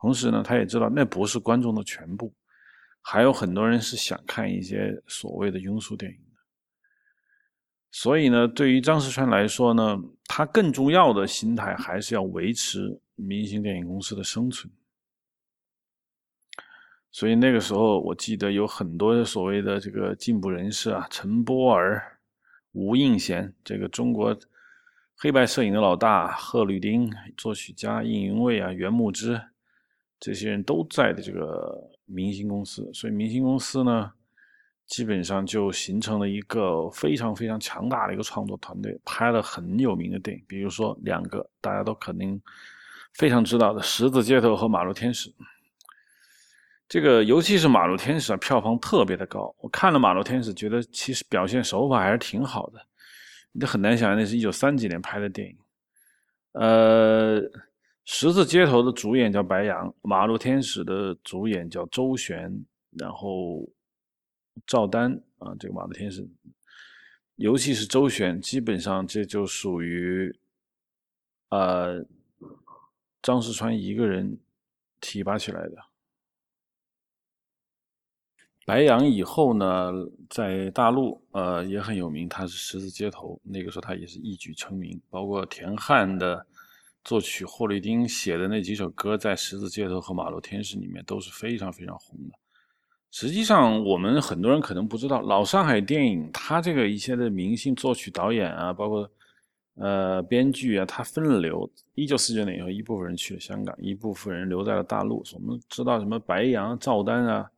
[0.00, 2.34] 同时呢，他也知道那不是观众的全部，
[3.00, 6.18] 还有很多人是想看一些所谓的庸俗电影。
[7.90, 14.70] 所以呢，对于张世川来说呢，他更重要的心态还是要维持明星电影公司的生存。
[17.10, 22.18] 所以那个时候，我记得有很多所谓的这个进步人士啊，陈波儿、
[22.72, 24.36] 吴应贤，这个中国
[25.16, 29.40] 黑白摄影的老大，贺绿汀，作曲家应云卫啊，袁牧之，
[30.20, 32.88] 这些人都在的这个明星公司。
[32.92, 34.12] 所以明星公司呢，
[34.86, 42.40] 基本上就形成了一个非常非常强大的一个创作团队，拍了很有名的电影，比如说两个大家都肯定
[43.14, 45.30] 非常知道的《十字街头》和《马路天使》。
[46.88, 49.54] 这个尤其是《马路天使》啊，票房特别的高。
[49.60, 52.80] 我看了《马路天使》，觉得其实表现手法还是挺好的。
[53.52, 55.56] 你很难想象那是一九三几年拍的电影。
[56.52, 57.42] 呃，
[58.06, 63.68] 《十字街头》的主演叫白杨，《马路天使》的主演叫周璇，然后
[64.66, 66.22] 赵丹啊，这个《马路天使》，
[67.36, 70.34] 尤其是周璇，基本上这就属于
[71.50, 72.02] 呃
[73.20, 74.38] 张世川一个人
[75.02, 75.87] 提拔起来的。
[78.68, 79.90] 白杨以后呢，
[80.28, 86.44] 在大陆呃也很有名，他是十字街头，那个时候他也是一举成名，包括田汉的
[87.02, 92.34] 作曲霍利丁写的那几首歌，在《十字街头》和《马路天使》里面都是非常非常红的。
[93.10, 99.10] 实际上，我们很多人可能不知道，老上海电影它这个一些的明星、作曲、导演啊，包括
[99.76, 101.66] 呃编剧啊，他分流。
[101.94, 105.24] 一九四九年以后，一部分人去了香港，一部分人留在了大陆。
[105.32, 107.50] 我们知道什么白杨、赵丹啊，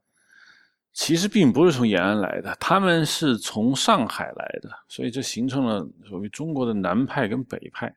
[1.00, 7.90] 其实并不是从延安来的，他们是从上海来的，所以这形成了所谓中国的南派跟北派。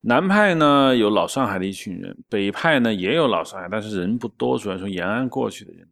[0.00, 5.88] 南派呢有老上海的一群人，北派呢也有老上海，但是人不多，主要从延安过去的人。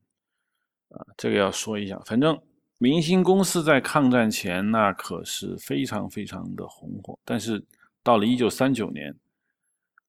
[0.88, 1.96] 啊，这个要说一下。
[2.04, 2.36] 反正
[2.78, 7.64] 明星公司在抗战前那可是非常非常的红火，但是
[8.02, 9.14] 到了一九三九年，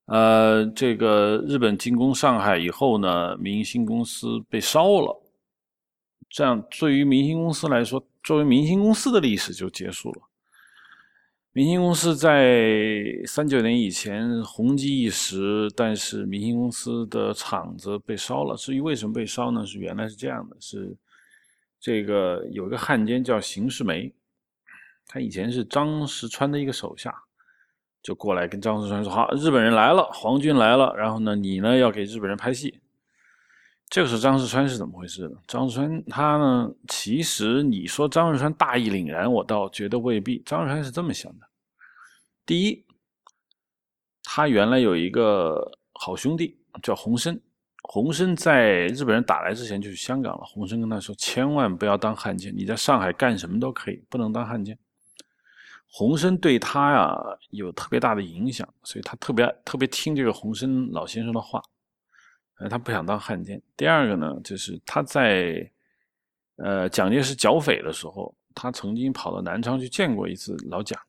[0.08, 5.24] 呃，这个日本进攻上海以后呢，明星公司被烧了。
[6.30, 10.22] 这样对于明星公司来说，作为明星公司的历史就结束了。
[11.54, 18.56] 明星公司在三九年以前红极一时，但是明星公司的厂子被烧了。
[18.56, 19.66] 至于为什么被烧呢？
[19.66, 20.96] 是原来是这样的：是
[21.80, 24.14] 这个有一个汉奸叫邢世梅，
[25.08, 27.12] 他以前是张石川的一个手下，
[28.04, 32.80] 就过来跟张石川说：“好，日本人来了，皇军来了，然后呢，你呢要给日本人拍戏。”
[33.90, 35.38] 这个时候张世川是怎么回事呢？
[35.48, 40.44] 张世川他呢，其实你说张世川大义凛然，我倒觉得未必。
[40.46, 41.48] 张世川是这么想的。
[42.46, 42.86] 第一，
[44.24, 47.40] 他原来有一个好兄弟叫洪生，
[47.84, 50.44] 洪生在日本人打来之前就去香港了。
[50.44, 54.78] 洪生跟他说：“千万不要当汉奸，你在上海干什么都可以，不能当汉奸。”
[55.90, 57.18] 洪生对他呀
[57.52, 61.62] 有特别大的影响，所以他特别特别听这个洪生老先生的话，
[62.60, 63.62] 呃，他不想当汉奸。
[63.76, 65.70] 第二个呢，就是他在
[66.58, 71.00] 呃蒋介石剿匪的时候，他曾经跑到南昌去见过一次老蒋。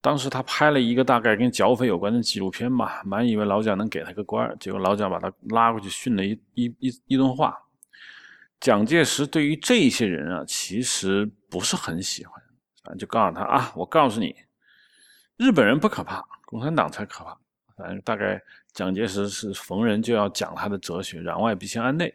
[0.00, 7.56] 当时他拍了一个大概跟剿匪有关的纪录片嘛，满以为老蒋能给他个官结果老蒋把他拉过去训了一一一一顿话。
[8.58, 12.34] 蒋介石对于这些人啊，其实不是很喜欢，
[12.82, 14.34] 啊，就告诉他啊，我告诉你，
[15.36, 17.36] 日本人不可怕，共产党才可怕。
[17.76, 22.12] 反正大概蒋介石是逢人就要讲他的哲学，攘外必先安内。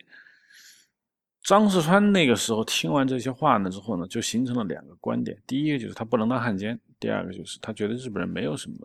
[1.43, 6.78] 张世川那个时候听完这些话呢之后呢，就形成了两个观点，第一个就是他不能当汉奸。
[7.00, 8.78] 第二个就是他觉得日本人没有什么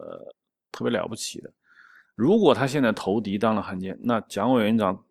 [0.70, 1.50] 特别了不起的。
[2.14, 5.02] 如果他现在投敌当了汉奸，那蒋委员长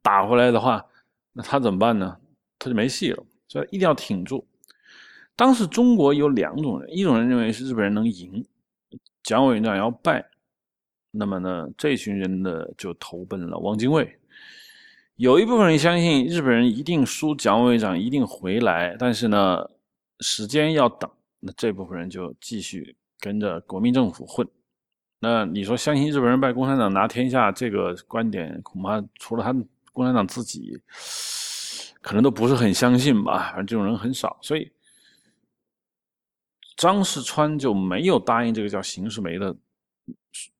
[0.00, 0.84] 打回来的话，
[1.32, 2.16] 那他怎么办呢？
[2.58, 3.22] 他就没戏了。
[3.48, 4.46] 所以一定要挺住。
[5.34, 8.44] 当时中国有两种人，一种人认为是日本人能赢，
[9.22, 10.24] 蒋委员长要败，
[11.18, 14.16] 那么呢，这群人呢就投奔了汪精卫。
[15.16, 19.68] 有一部分人相信日本人一定输，蒋委员长一定回来，但是呢，
[20.20, 21.10] 时间要等。
[21.40, 24.46] 那这部分人就继续跟着国民政府混。
[25.18, 29.52] 那你说相信日本人败，共产党拿天下这个观点，恐怕除了他
[29.92, 30.80] 共产党自己，
[32.00, 33.50] 可能都不是很相信吧。
[33.50, 34.70] 反正这种人很少，所以
[36.76, 39.56] 张世川就没有答应这个叫邢世梅的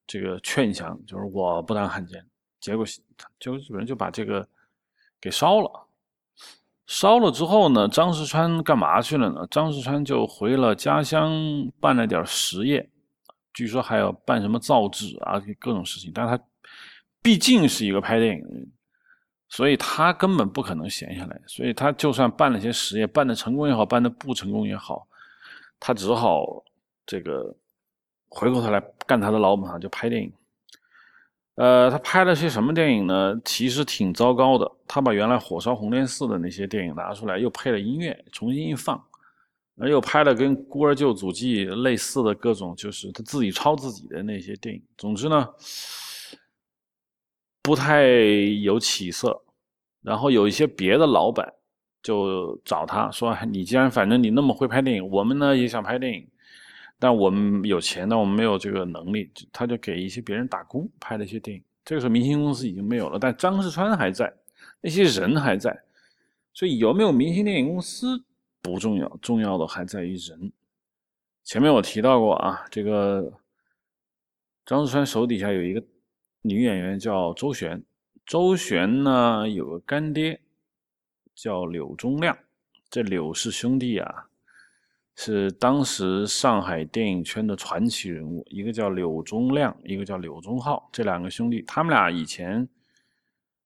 [0.09, 2.27] 这个劝降，就是我不当汉奸。
[2.59, 2.85] 结果，
[3.39, 4.49] 结果日本人就把这个
[5.21, 5.71] 给烧了。
[6.87, 9.47] 烧了之后呢，张世川干嘛去了呢？
[9.51, 11.31] 张世川就回了家乡，
[11.79, 12.89] 办了点实业，
[13.53, 16.11] 据说还要办什么造纸啊，各种事情。
[16.15, 16.43] 但他
[17.23, 18.73] 毕竟是一个拍电影的人，
[19.51, 21.39] 所以他根本不可能闲下来。
[21.47, 25.07] 所以他就算办了些实业，办的成功也好，办的不成功也好，
[25.79, 26.65] 他只好
[27.05, 27.55] 这个
[28.29, 30.33] 回过头来干他的老本行，就拍电影。
[31.57, 33.41] 呃，他拍了些什么电影呢？
[33.45, 34.71] 其实挺糟糕的。
[34.87, 39.03] 他把原来《火烧红莲寺》的那些电影拿出来，又配了音乐，重新一放，
[39.77, 44.81] 又拍了跟《孤儿救祖记》类似的各种，就是他自己抄自己的那些电影。
[44.97, 45.49] 总之呢，
[47.61, 48.07] 不太
[48.63, 49.43] 有起色。
[50.01, 51.53] 然后有一些别的老板
[52.05, 56.25] 就找他说：“你既然反正你那么会拍电影，我们呢也想拍电影。”
[56.99, 61.63] 但我们有钱，但我们没有这个能力，他就给一些别人打工，拍了一些电影。
[61.85, 64.35] 这个时候，明星公司已经没有了，但张世川还在，
[64.81, 65.85] 那些人还在，
[66.53, 68.25] 所以有没有明星电影公司
[68.61, 70.53] 不重要，重要的还在于人。
[71.45, 73.33] 前面我提到过啊，这个
[74.67, 75.83] 张世川手底下有一个
[76.43, 77.83] 女演员叫周璇，
[78.27, 80.41] 周璇呢有个干爹
[81.35, 82.37] 叫柳忠亮，
[82.91, 84.28] 这柳氏兄弟啊。
[85.21, 92.69] 是当时上海电影圈的传奇人物，一个叫柳忠亮，一个叫柳忠浩，这两个兄弟，他们俩以前，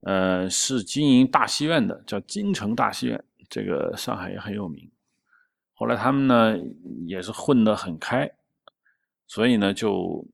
[0.00, 4.90] 呃，是经营大戏院的，叫京城大戏院，这个上海也很有名。
[5.74, 6.58] 后来他们呢，
[7.06, 8.30] 也是混得很开，
[9.26, 10.26] 所以呢，就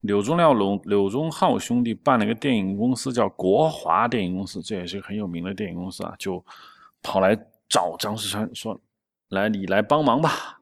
[0.00, 6.44] 柳宗亮、柳柳宗浩兄弟办了一个电影公司，叫国华电影公司，这也是很有名的电影公司啊，就
[7.00, 7.36] 跑来
[7.68, 8.76] 找张世川说
[9.34, 10.58] ：“来，你来帮忙吧，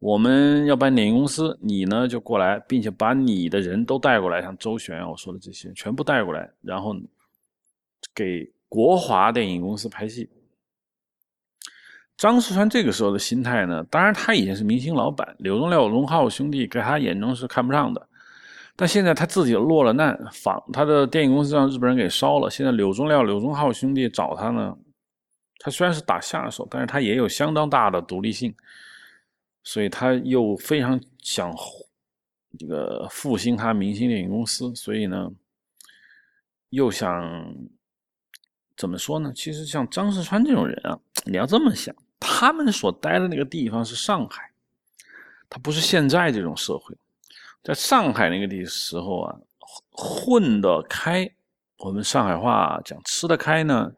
[0.00, 6.96] 我们要办电影公司，你呢就过来，并且把你的人都带过来，像周旋我说的这些全部带过来，然后
[8.12, 10.28] 给国华电影公司拍戏。”
[12.18, 18.08] 张世川这个时候的心态呢，当然他已经是明星老板，柳宗廖、柳宗浩兄弟在他眼中是看不上的。
[18.76, 22.48] 但现在他自己落了难，仿他的电影公司让日本人给烧了。
[22.48, 24.76] 现在柳宗廖、柳宗浩兄弟找他呢，
[25.64, 28.52] 他虽然是打下手，但是他也有相当大的独立性，
[29.62, 31.54] 所以他又非常想
[32.58, 35.30] 这个复兴他明星电影公司，所以呢，
[36.70, 37.54] 又想
[38.76, 39.32] 怎么说呢？
[39.36, 44.50] 其实像张世川这种人啊，你要这么想，他们所待的那个地方是上海，
[45.48, 46.92] 他不是现在这种社会。
[47.62, 49.38] 在上海那个地时候啊，
[49.92, 51.32] 混得开，
[51.76, 53.92] 我们上海话讲吃得开呢，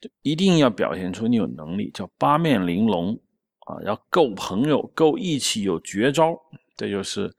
[0.00, 3.18] 就一定要表现出你有能力，叫八面玲珑
[3.60, 6.38] 啊，要够朋友，够义气，有绝招。
[6.76, 7.32] 这就是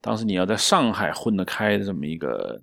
[0.00, 2.60] 当时你要在上海混得开的这么一个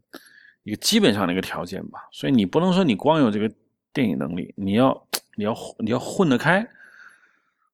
[0.64, 2.08] 一个基本上的一个条件吧。
[2.12, 3.52] 所以你不能说你光有这个
[3.92, 6.68] 电影能力，你要你要你要混得开。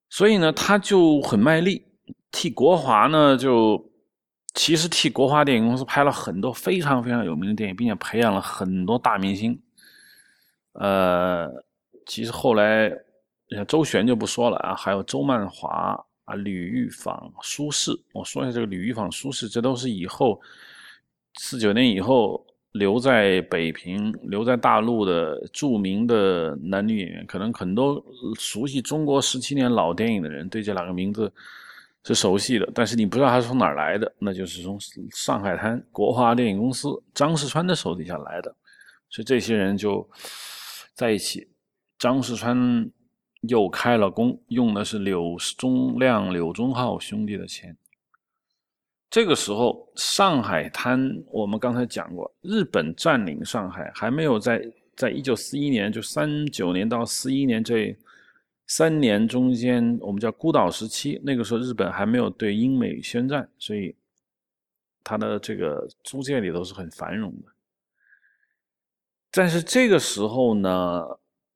[0.10, 1.86] 所以呢，他就很卖力，
[2.32, 3.92] 替国华呢就。
[4.58, 9.62] 其实替国华电影公司拍了很多非常非常有名的电影，并且培养了很多大明星。
[10.76, 11.50] 呃，
[12.06, 12.92] 其实后来
[13.68, 18.00] 周旋就不说了啊，还有周曼华啊、吕玉芳、苏轼。
[18.14, 20.40] 我说一下这个吕玉芳、苏轼，这都是以后
[21.40, 27.26] 四九年以后留在北平、留在大陆的著名的男女演员。
[27.26, 28.04] 可能很多
[28.38, 31.32] 熟悉中国十七年老电影的人对这两个名字。
[32.08, 34.78] 是熟悉的，但是你不知道他是从哪儿来的，那就是从
[35.12, 38.56] 上海滩国华电影公司张世川的手底下来的，
[39.10, 40.08] 所以这些人就
[40.96, 41.50] 在一起。
[42.00, 42.90] 张世川
[43.42, 47.78] 又开了工，用的是柳宗亮、柳宗浩兄弟的钱。
[49.10, 57.96] 这个时候，上海滩我们刚才讲过，日本占领上海还没有在，在一九四一年，就三九年到四一年这。
[58.68, 61.22] 三年中间，我们叫孤岛时期。
[61.24, 63.96] 那个时候，日本还没有对英美宣战，所以
[65.04, 67.55] 他的这个租界里头是很繁荣的。
[69.36, 71.04] 但是这个时候呢，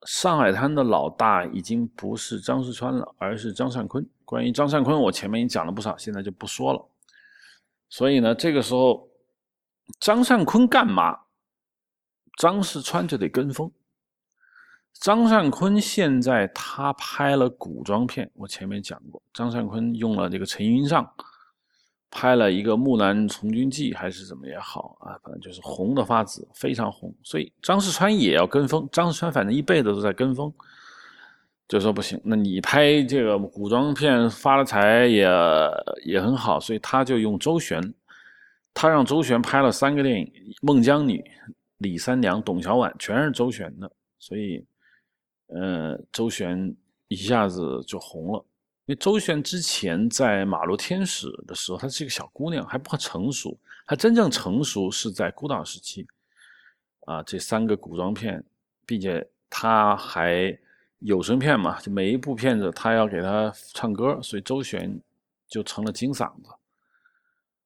[0.05, 4.05] 上海滩的老大已经不是张世川了，而是张善坤。
[4.25, 6.85] 关于张善坤，我前面已经讲了不少，现在就不说了。
[7.87, 9.09] 所以呢，这个时候
[9.97, 11.19] 张善坤干嘛，
[12.37, 13.71] 张世川就得跟风。
[14.91, 21.09] 张善坤现在他拍了古装片，我前面讲过，张善坤用了这个陈云上
[22.11, 27.13] 拍了一个《木兰从军记》，还是怎么也好啊，反正就是红的发紫，非常红。
[27.23, 30.53] 所以张世川也要跟风，张世川反正一辈子都在跟风，
[31.67, 35.27] 就说不行，那你拍这个古装片发了财也
[36.05, 37.81] 也很好，所以他就用周旋，
[38.73, 40.25] 他让周旋拍了三个电影，
[40.61, 41.19] 《孟姜女》、
[41.77, 44.65] 李三娘、董小宛，全是周旋的，所以。
[45.51, 46.75] 呃，周旋
[47.07, 48.45] 一下子就红了，
[48.89, 53.55] 因为周旋之前在《马路天使》的时候，她是一个小姑娘，还不成熟。
[53.85, 56.07] 她真正成熟是在孤岛时期，
[57.01, 58.43] 啊，这三个古装片，
[58.87, 60.57] 并且她还
[61.01, 64.99] 有声片嘛，就每一部片子她要给她唱歌，所以周旋
[65.47, 66.49] 就成了金嗓子。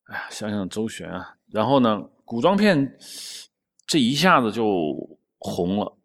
[0.07, 2.97] 哎呀，想想周旋啊，然后呢，古装片
[3.87, 5.97] 这一下子就红了，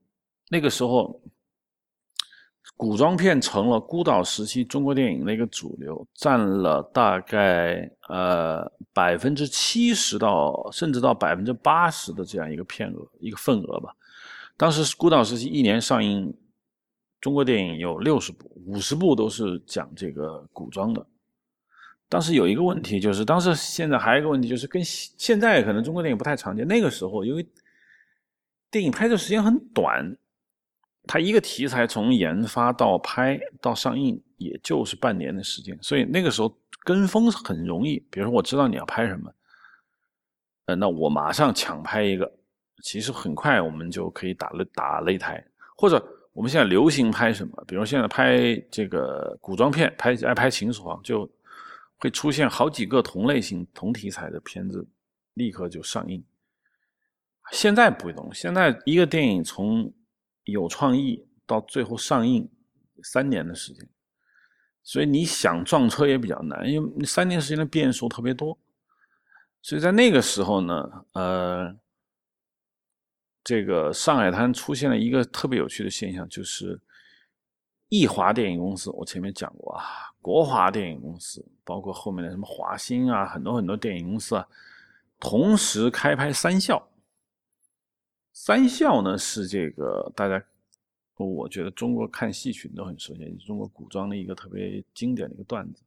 [0.49, 1.21] 那个时候。
[2.79, 13.93] 古装片成了孤岛时期中国电影的一个主流，占了大概呃百分之七十到甚至到百分之八十的这样一个片额一个份额吧。
[14.57, 16.33] 当时孤岛时期一年上映
[17.21, 21.05] 中国电影有六十部，五十部都是讲这个古装的。
[22.09, 26.65] 当时有一个问题，就是当时现在还有一个问题，就是跟现在可能中国电影不太常见。
[26.65, 27.45] 那个时候因为
[28.71, 30.17] 电影拍摄时间很短。
[31.09, 36.55] 他一个题材从研发到拍到上映，也就是半年的时间，所以那个时候
[36.85, 37.99] 跟风很容易。
[38.11, 39.33] 比如说，我知道你要拍什么，
[40.67, 42.31] 呃，那我马上抢拍一个，
[42.83, 45.43] 其实很快我们就可以打擂打擂台。
[45.77, 46.01] 或者
[46.33, 51.29] 我们现在流行拍什么，比如现在拍这个古装片，拍爱拍秦始皇，就
[51.97, 54.87] 会出现好几个同类型、同题材的片子，
[55.35, 56.23] 立刻就上映。
[57.51, 59.91] 现在不会动，现在一个电影从
[60.53, 62.49] 有创意到最后上映
[63.03, 63.89] 三年的时间，
[64.83, 68.59] 所以你想撞车也比较难，因为三年时间的变数特别多。
[69.61, 71.77] 所以在那个时候呢，呃，
[73.45, 76.81] 这个上海滩出现了一个特别有趣的现象，就是
[77.89, 79.85] 艺华电影公司，我前面讲过啊，
[80.23, 84.47] 国华电影公司，包括后面的什么华星啊，很多很多电影公司啊，
[85.21, 86.88] 同时开拍三校。
[88.41, 90.41] 三笑呢是这个大家，
[91.17, 95.83] 我觉得中国看戏曲都很熟悉，中国古装的一个特别经典的一个段子。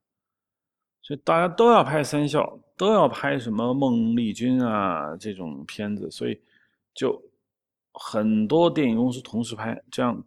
[1.01, 6.41] 所以大家都要拍三笑，都要拍什么孟丽君啊这种片子，所以
[6.93, 7.23] 就
[7.93, 10.21] 很多电影公司同时拍，这样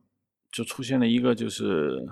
[0.51, 2.09] 就出现了一个就是，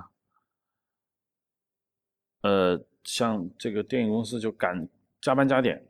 [2.42, 4.86] 呃，像这个电影公司就赶
[5.22, 5.82] 加班加点，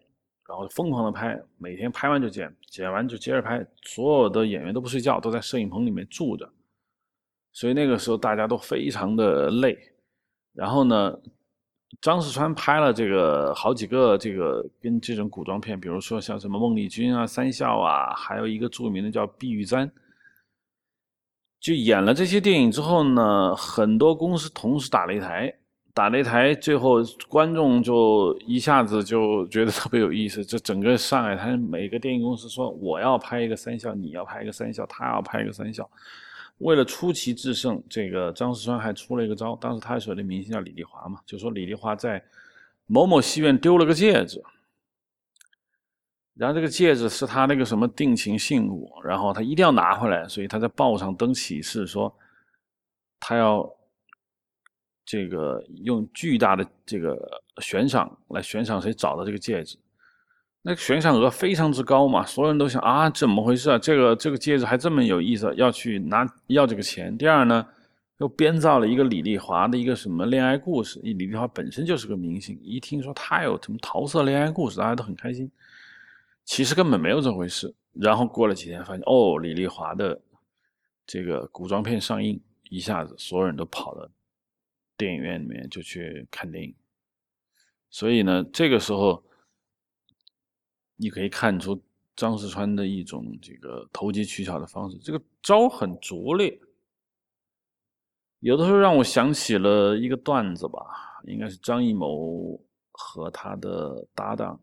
[0.53, 6.46] 然后疯狂的拍，每天拍完就剪，剪完就接着拍，所有的演员都不睡觉，都在摄影棚里面住着，
[7.55, 9.78] 所以那个时候大家都非常的累，
[10.53, 11.18] 然后呢。
[12.00, 19.86] 张世川拍了这个好几个这个跟这种古装片，比如说像什么孟丽君啊、三笑啊，还有一个著名的叫《碧玉簪》。
[21.61, 25.55] 就演了这些电影之后呢，很多公司同时打擂台，
[25.95, 30.43] 打擂台，最后观众就一下子就觉得特别有意思。
[30.45, 35.88] 这整个上海滩每个电影公司说我要拍一个三笑，你要拍一个三笑，他要拍一个三笑。
[36.59, 39.55] 为了出奇制胜，这个张世川还出了一个招。
[39.57, 42.22] 当时他手的明星叫李丽华嘛，就说李丽华在
[42.86, 44.43] 某某戏院丢了个戒指，
[46.34, 52.14] 然后这个戒指是他那个什么定情信物，然后他一定要拿回来，所以他在报上登启事说，
[53.20, 53.68] 他要
[55.12, 59.76] 这个用巨大的这个悬赏来悬赏谁找到这个戒指。
[60.62, 63.78] 那个悬赏额非常之高嘛，所有人都想啊，怎么回事啊？
[63.78, 67.14] 这个这个戒指还这么有意思，要去拿要这个钱。
[67.18, 67.66] 第二呢，
[68.20, 70.98] 又编造了一个李丽华的一个什么恋爱故事。
[71.02, 75.50] 李丽华本身就是个明星，一听说他有什么桃色恋爱故事，大家都很开心。
[76.46, 77.74] 其实根本没有这回事。
[77.92, 80.18] 然后过了几天，发现哦，李丽华的
[81.06, 82.40] 这个古装片上映，
[82.70, 84.10] 一下子所有人都跑了
[84.97, 86.74] 电影院里面就去看电影。
[87.90, 89.22] 所以呢，这个时候。
[90.95, 91.82] 你可以看出
[92.14, 96.57] 张世川的一种这个投机取巧的方式，这个招很拙劣。
[98.38, 100.78] 有的时候让我想起了一个段子吧，
[101.24, 102.57] 应该是张艺谋
[102.93, 104.61] 和他的搭档，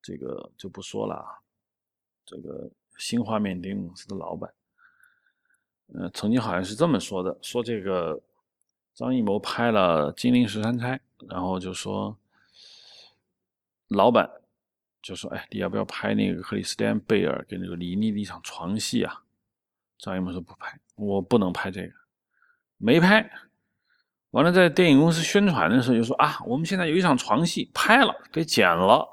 [0.00, 1.22] 这个就不说了。
[2.24, 4.50] 这个新画面电影公司的老板，
[5.94, 8.18] 呃，曾经好像是这么说的：说这个
[8.94, 10.96] 张艺谋拍了《金陵十三钗》，
[11.30, 12.16] 然后就说
[13.88, 14.30] 老板。
[15.02, 19.20] 就说：“哎，你要不要拍那个克里斯汀贝尔跟那个李妮的一场床戏啊？”
[19.98, 21.92] 张艺谋说：“不拍，我不能拍这个，
[22.76, 23.28] 没拍。”
[24.30, 29.08] 完了，在电影公司宣传的时候就说：“啊，我们现在有一场床戏拍了，给剪了。”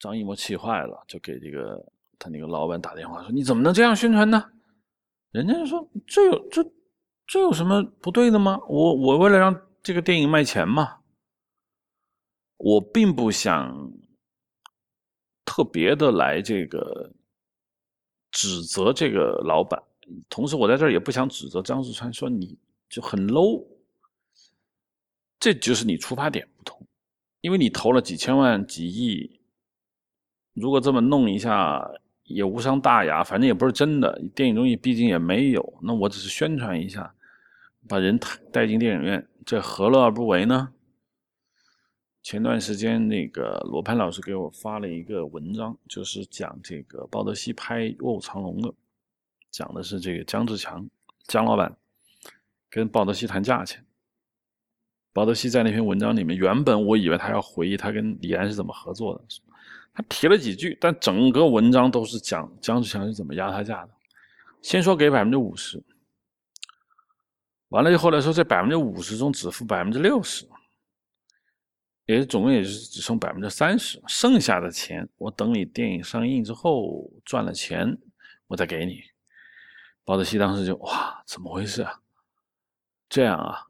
[0.00, 1.80] 张艺谋气坏了，就给这个
[2.18, 4.50] 他那个老板打电话说：“你怎么能这样宣传呢？”
[5.30, 6.68] 人家就说：“这有这
[7.26, 8.60] 这有什么不对的吗？
[8.68, 10.98] 我我为了让这个电影卖钱嘛，
[12.56, 13.92] 我并不想。”
[15.48, 17.10] 特别的来这个
[18.32, 19.80] 指责这个老板，
[20.28, 22.58] 同时我在这儿也不想指责张世川，说你
[22.90, 23.64] 就很 low，
[25.38, 26.84] 这就是你出发点不同，
[27.40, 29.40] 因为你投了几千万几亿，
[30.52, 31.88] 如果这么弄一下
[32.26, 37.14] 也无伤大雅，反正也不是真的，电影中毕竟也没有，那我只是宣传一下，
[37.88, 38.18] 把人
[38.52, 40.72] 带进电影院，这何乐而不为呢？
[42.22, 48.74] 前段时间，那个罗盘老师给我发了一个文章，就是讲这个鲍德西拍《卧虎藏龙》的，
[49.52, 50.90] 讲的是这个姜志强
[51.28, 51.76] 姜老板
[52.68, 53.84] 跟鲍德西谈价钱。
[55.12, 59.24] 鲍德西在那篇文章里面，原本我以为他要回忆他跟李安是怎么合作的，
[59.96, 63.90] 他提了几句，但整个文章都是讲姜志强是怎么压他价的。
[64.60, 65.82] 先说给百分之五十，
[67.68, 70.46] 完了以后来说这百分之五十中只付百分之六十。
[72.04, 77.98] 也总共也是只剩百分之三十，剩下的钱我等你电影上映之后赚了钱，
[78.46, 79.00] 我再给你。
[80.04, 82.00] 包德西当时就哇，怎么回事啊？
[83.08, 83.65] 这样啊？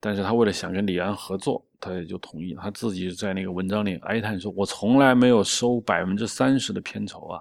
[0.00, 2.62] 但是他为了想跟李安合作，他也就同意了。
[2.62, 7.40] 他自己在那个文章里哀叹说：“我从来没有收百分之三十的片酬啊！”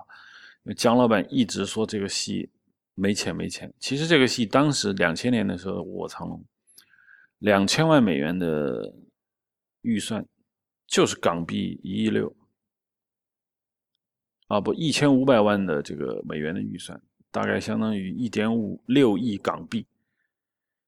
[0.66, 2.50] 因为姜老板一直说这个戏
[2.96, 3.74] 没钱没钱。
[3.80, 6.38] 其实这个戏当时两千年的时候，《卧藏龙》
[7.40, 8.94] 两千万美元的。
[9.84, 10.26] 预算
[10.86, 12.36] 就是港币一亿六
[14.48, 17.00] 啊，不一千五百万的这个美元的预算，
[17.32, 19.86] 大概相当于一点五六亿港币，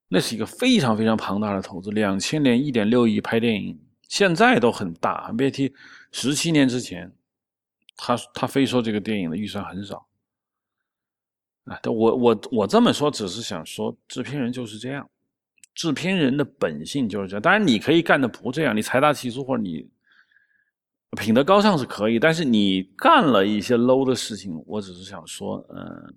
[0.10, 1.92] 那是一个非常非常庞大的投资。
[1.92, 5.72] 两千年一点六亿拍电影，现在都很大，别提
[6.12, 7.12] 十七年之前，
[7.96, 10.08] 他他非说这个电影的预算很少。
[11.66, 15.08] 啊，我我我这么说，只是想说，制片人就是这样，
[15.76, 17.42] 制片人的本性就是这样。
[17.42, 19.88] 当然，你可以干的不这样，你财大气粗或者你
[21.18, 26.16] 品德高尚是可以，但是你干了一些 low 的事情，我只是想说，嗯，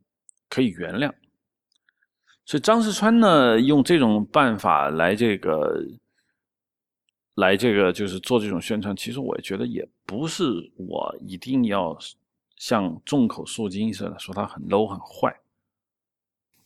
[0.49, 1.12] 可以原谅。
[2.45, 5.84] 所以张世川呢，用这种办法来这个。
[7.36, 11.97] 来这个就是做这种宣传，其实我觉得也不是我一定要
[12.59, 15.34] 像众口铄金似的说他很 low 很坏。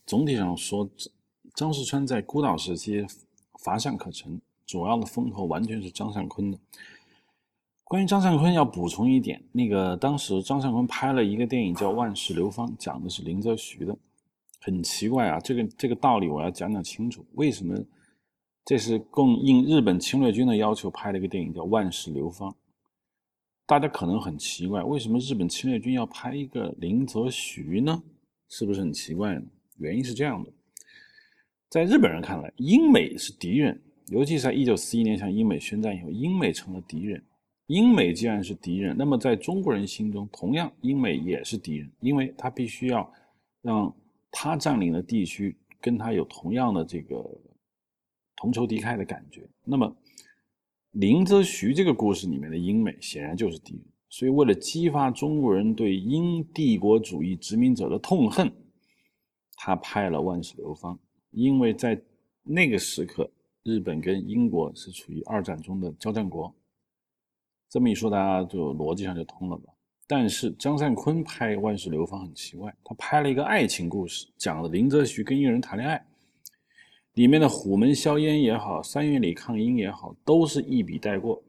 [0.05, 0.89] 总体上说，
[1.53, 3.05] 张世川在孤岛时期
[3.63, 6.59] 乏善可陈，主要的风头完全是张善坤的。
[7.85, 13.97] 关于张善坤，要补充一点，那个当时张善坤拍了一个电影叫《万世流芳》，讲的是林则徐的。
[14.59, 17.75] 很奇怪啊，这个这个道理我要讲讲清楚，为什么？
[18.65, 22.51] 这是供应日本侵略军的要求拍的一个电影，叫《万世流芳》。
[23.65, 28.03] 大家可能很奇怪，为什么日本侵略军要拍一个林则徐呢？
[28.49, 29.43] 是不是很奇怪呢？
[29.77, 30.51] 原因是这样的，
[31.69, 37.23] 在日本人看来，英美是敌人，尤其是在一九四一年向英美宣战以后，英美成了敌人。
[37.67, 43.09] 英美既然是敌人，那么在中国人心中，同样英美也是敌人，因为他必须要
[43.61, 43.93] 让
[44.31, 47.25] 他占领的地区跟他有同样的这个。
[48.39, 49.49] 同仇敌忾的感觉。
[49.63, 49.97] 那么，
[50.91, 58.53] 林则徐这个故事里面的英美显然就是敌人，所以为了激发中国人对英帝国主义殖民者的痛恨，
[59.55, 60.93] 他派了《万世流芳》。
[61.31, 61.99] 因为在
[62.43, 63.27] 那个时刻，
[63.63, 66.55] 日本跟英国是处于二战中的交战国。
[67.67, 69.73] 这么一说，大家就逻辑上就通了吧？
[70.09, 76.03] 但是张善坤拍《万世流芳》很奇怪，他拍了一个爱情故事，讲了林则徐跟一个人谈恋爱。
[77.13, 81.43] 里面的虎门销烟也好，三月里抗英也好，都是一笔带过。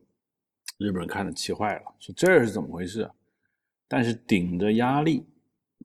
[0.79, 3.09] 日本人看了气坏了，说这是怎么回事？
[3.87, 5.25] 但是顶着压力，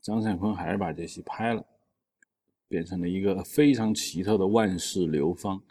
[0.01, 1.65] 张善坤还是把这戏拍了，
[2.67, 5.61] 变成了一个非常奇特的万世流芳。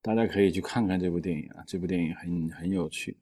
[0.00, 3.16] 大家可以去看看这部电影啊，这部电影很很有趣。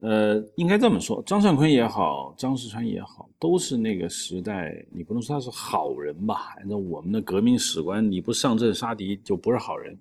[0.00, 6.54] 呃，应该这么说，张善坤也好，张世川也好，都是那个时代，你不能说他是好人吧？
[6.58, 9.98] 按照我们的革命史观，你不上阵杀敌就不是好人。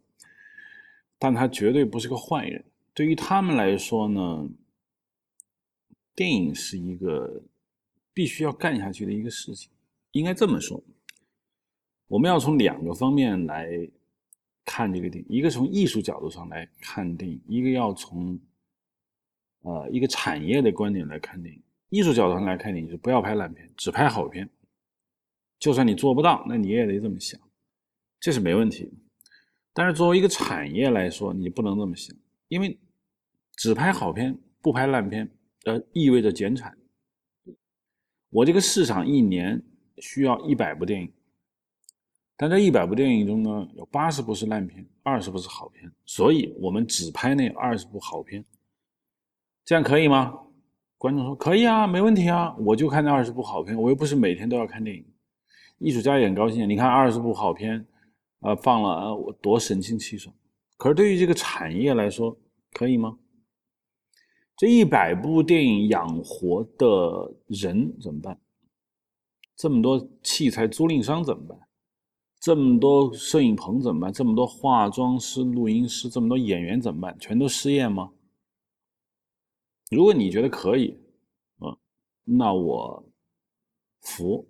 [1.18, 2.66] 但他绝对不是个坏人。
[2.94, 4.50] 对于他们来说呢，
[6.14, 7.42] 电影是一个
[8.14, 9.72] 必须要干下去的一个事情。
[10.12, 10.84] 应该这么说，
[12.10, 13.90] 我们要从两个方面来
[14.66, 18.38] 看这个电影：一个从艺术角度上来看电影，一个要从。
[19.64, 24.50] 呃，一个产业的观点来看电影，艺术角度上来看电影，就不要拍烂片，只拍好片。
[25.58, 27.40] 就算你做不到，那你也得这么想，
[28.20, 28.92] 这是没问题。
[29.74, 32.16] 但是作为一个产业来说，你不能这么想，
[32.50, 32.78] 因为
[33.56, 35.30] 只拍好片不拍烂片，
[35.64, 36.78] 呃，意味着减产。
[38.30, 39.64] 我这个市场一年
[40.00, 41.12] 需要一百部电影，
[42.36, 48.44] 但这一百部电影中呢，有八十部是烂片，二十部是好片，所以我们只拍那二十部好片。
[49.66, 50.40] 这样可以吗？
[50.98, 55.06] 观众说可以啊，没问题啊，我就看那二十部好片，我又不是每天都要看电影。
[55.80, 57.86] 艺术家也很高兴，你看二十部好片，
[58.40, 60.34] 呃，放了我多神清气爽。
[60.78, 62.38] 可是对于这个产业来说，
[62.72, 63.18] 可以吗？
[64.56, 68.40] 这一百部电影养活的人怎么办？
[69.56, 71.58] 这么多器材租赁商怎么办？
[72.40, 74.14] 这么多摄影棚怎么办？
[74.14, 77.18] 这么多化妆师、录音师，这么多演员怎么办？
[77.20, 78.12] 全都失业吗？
[79.94, 80.98] 如果你觉得可以，
[81.60, 81.78] 啊，
[82.26, 83.04] 那我
[84.02, 84.46] 服。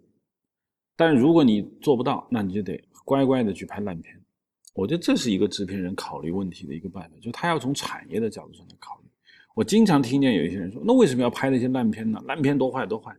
[0.96, 4.20] 但如果你做不到，那你就得乖乖的去拍烂片。
[4.74, 9.08] 我觉得这是一个制片人考虑问题的一个办法，就他要从产业的角度上来考虑。
[9.56, 12.20] 我经常听见有一些人说：“那为什么要拍那些烂片呢？
[12.26, 13.16] 烂片多坏多坏。”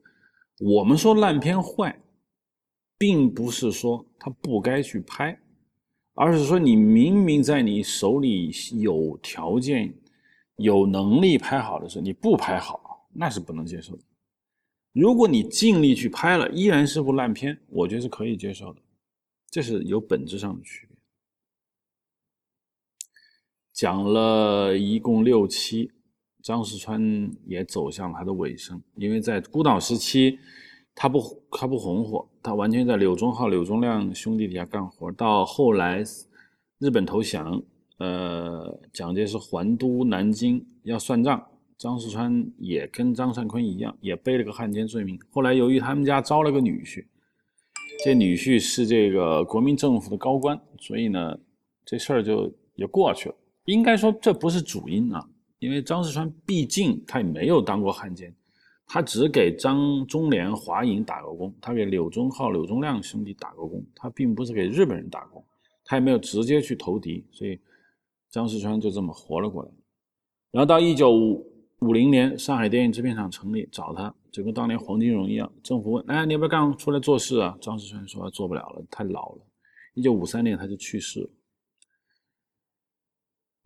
[0.60, 2.00] 我们说烂片坏，
[2.96, 5.38] 并不是说他不该去拍，
[6.14, 8.50] 而是说你明明在你手里
[8.80, 9.92] 有条件。
[10.56, 14.02] 有能力拍好的时候，你不拍好，那是不能接受的。
[14.92, 18.80] 如果你尽力去拍了，依然是部烂片，我觉得是可以接受的。
[19.50, 20.96] 这是有本质上的区别。
[23.72, 25.90] 讲了一共六期，
[26.42, 28.80] 张世川也走向了他的尾声。
[28.94, 30.38] 因为在孤岛时期，
[30.94, 35.10] 他不他不红火，他完全在柳宗浩、柳宗亮兄弟底下干活。
[35.10, 36.04] 到后来，
[36.78, 37.60] 日本投降。
[37.98, 41.46] 呃，蒋介石还都南京要算账，
[41.78, 45.18] 张世川也跟张善坤一样，也背了个汉奸罪名。
[45.30, 47.04] 后来由于他们家招了个女婿，
[48.04, 51.38] 这女婿是这个国民政府的高官，所以呢，
[51.84, 53.34] 这事儿就也过去了。
[53.66, 55.24] 应该说这不是主因啊，
[55.58, 58.34] 因为张世川毕竟他也没有当过汉奸，
[58.86, 65.42] 他只给张忠廉、华银打过工，他给柳宗浩、柳宗亮兄弟打过工，他并不是给日本人打工，
[65.84, 67.58] 他也没有直接去投敌，所以
[68.34, 69.70] 张世川就这么活了过来。
[70.50, 79.46] 然后到一九五零年，上海电影制片厂成立，找他，就跟当年黄金荣一样，政府问：“哎，你要不要干出来做事啊？”张世川说：“做不了了，太老了。”
[79.94, 81.30] 一九五三年他就去世了。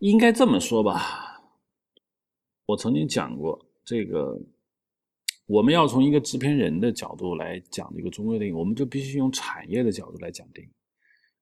[0.01, 1.41] 应该这么说吧，
[2.67, 4.39] 我曾经讲过，这个
[5.47, 10.71] 我们要从一个制片人的角度来讲这个中国电影，我们就必须用产业的角度来讲电影。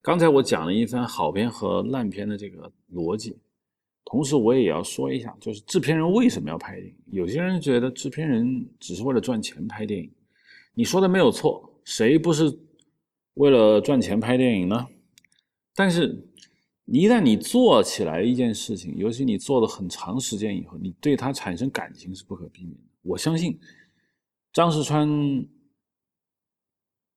[0.07, 3.37] 刚才我讲了一番好片和烂片的这个逻辑，
[4.05, 6.95] 同时我也要说一下，就是制片人为什么要拍电影？
[7.07, 10.09] 有些人觉得制片人只是为了赚钱拍电影，
[10.73, 12.57] 你说的没有错，谁不是
[13.33, 14.87] 为了赚钱拍电影呢？
[15.75, 16.23] 但是。
[16.89, 22.83] 一旦你做起来一件事情，尤其你做了很长时间以后，你对它产生感情是不可避免的。
[23.01, 23.59] 我相信
[24.53, 25.05] 张世川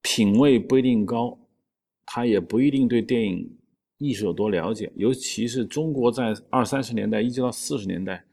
[0.03, 1.38] 品味不一定高，
[2.13, 3.49] 他也不一定对电影
[3.99, 4.91] 艺术有多了解。
[4.97, 8.25] 尤其是中国在二三十年代一直到四十年代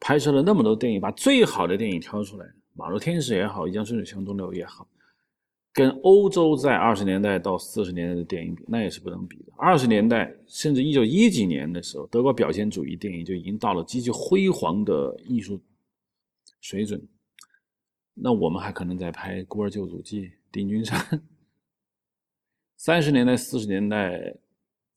[0.00, 2.44] 拍摄了那么多电影，把最好的电影挑出来，
[2.74, 4.88] 《马路天使》也好，《一江春水向东流》也好。
[5.72, 9.52] 跟欧洲在二十年代到四十年代的电影比，那也是不能比的。
[9.56, 15.60] 二十年代甚至一九一几年的时候，德国表现主义电影就已经到了极其辉煌的艺术
[16.60, 17.00] 水准。
[18.14, 20.98] 那我们还可能在拍《孤儿救主记》《定军山》。
[22.84, 24.34] 三十年代、四十年代，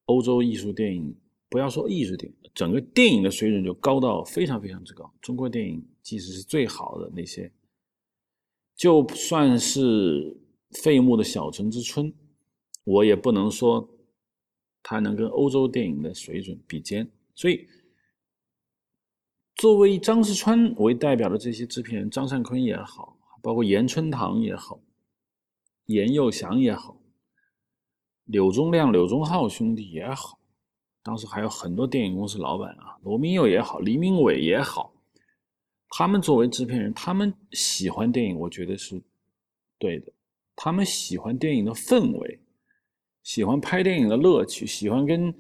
[0.06, 1.16] 欧洲艺术电影，
[1.48, 5.14] 不要说艺术电影，整个电影的水准就高到非常非常之高。
[5.22, 7.52] 中国电影即使是最好的那些，
[8.76, 10.36] 就算是。
[10.82, 12.14] 费穆的小城之春，
[12.84, 13.88] 我也不能说
[14.84, 17.10] 他能跟欧洲电影的水准比肩。
[17.34, 17.66] 所以，
[19.56, 24.82] 作为以张世川为代表的这些制片人，张善坤也好，包括严春堂也好，
[25.86, 27.00] 严幼祥也好，
[28.26, 30.40] 柳宗亮、柳宗浩兄弟也好，
[31.04, 34.94] 当时还有很多电影公司老板啊，罗明佑也好，黎明伟也好，
[35.90, 39.02] 他们作为制片人，他们喜欢电影，我觉得是
[39.78, 40.12] 对的。
[40.56, 42.40] 他们喜欢电影的氛围，
[43.24, 45.34] 喜欢拍电影的乐趣，喜欢跟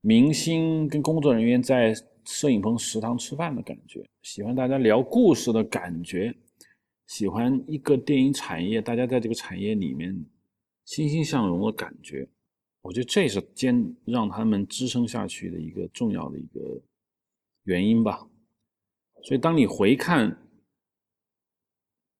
[0.00, 6.34] 明星、跟工作人员在摄影棚、食堂吃饭的感觉，喜欢大家聊故事的感觉，
[7.06, 10.14] 喜欢一个电影产业，大家在这个产业里面
[10.86, 12.26] 欣欣向荣的感觉。
[12.80, 16.80] 我觉得这是坚让他们支撑下去的一个重要的一个
[17.64, 18.26] 原因吧。
[19.24, 20.48] 所以，当你回看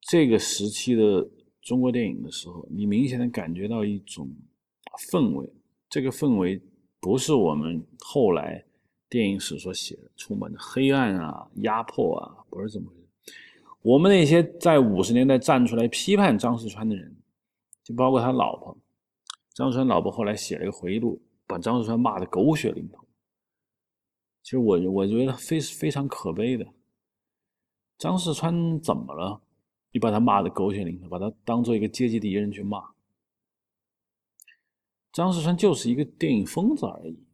[0.03, 1.31] 这个时期的。
[1.63, 4.31] 中国电影的时候，你明显的感觉到一种
[5.11, 5.53] 氛围，
[5.89, 6.63] 这个氛围
[7.01, 8.65] 不是我们后来
[9.09, 13.35] 电影史所写的充满着黑暗啊、压迫啊，不是这么回事。
[13.83, 17.13] 我们那些在五十年代站出来批判张世川的人，
[17.87, 18.77] 就包括他老婆
[19.55, 23.07] 张世川老婆，后来写了一个回忆录，把张世川骂得狗血淋头。
[24.43, 26.67] 其实我我觉得非非常可悲的，
[27.97, 29.41] 张世川怎么了？
[29.93, 32.91] 你把他骂的狗血淋头，把他当做一个阶级敌人去骂。
[35.13, 37.25] 张世川就是一个电影疯子而已。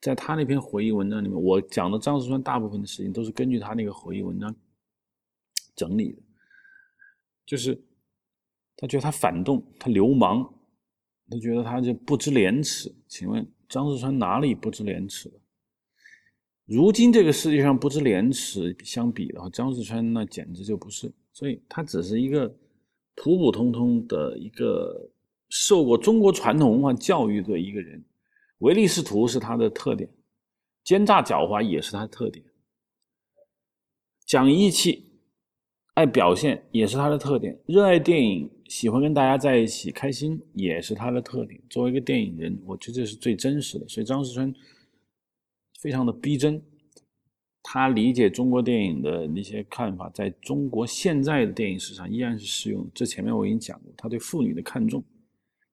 [0.00, 4.52] 在他那篇回忆文章里面，我讲的张世川大部分的事情都是根据他那个回忆文章
[5.76, 6.22] 整理的。
[7.46, 7.80] 就是
[8.80, 10.48] 他觉得他反动，他流氓，
[11.28, 12.94] 他觉得他就不知廉耻。
[13.08, 15.34] 请问张世川哪里不知廉耻了？
[16.64, 21.12] 如今这个世界上不知廉耻相比的话，张世川那简直就不是。
[21.32, 22.48] 所以他只是一个
[23.16, 25.10] 普普通通的一个
[25.48, 28.04] 受过中国传统文化教育的一个人，
[28.58, 30.08] 唯利是图是他的特点，
[30.84, 32.44] 奸诈狡猾也是他的特点，
[34.24, 35.10] 讲义气、
[35.94, 41.60] 爱表现也是他的特点，热爱电影、喜欢跟大家在一起开心也是他的特点。
[41.68, 43.88] 作为一个电影人，我觉得这是最真实的。
[43.88, 44.54] 所以张世川
[45.80, 46.62] 非常的逼真。
[47.70, 52.88] 他理解中国电影的那些看法，在中国现在的电影史上依然是适用。
[52.94, 55.04] 这前面我已经讲过，他对妇女的看重，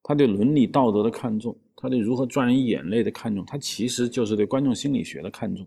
[0.04, 5.66] 他对伦理道德的看重，他对如何赚人眼泪的看重，他其实就是对观众心理学的看重。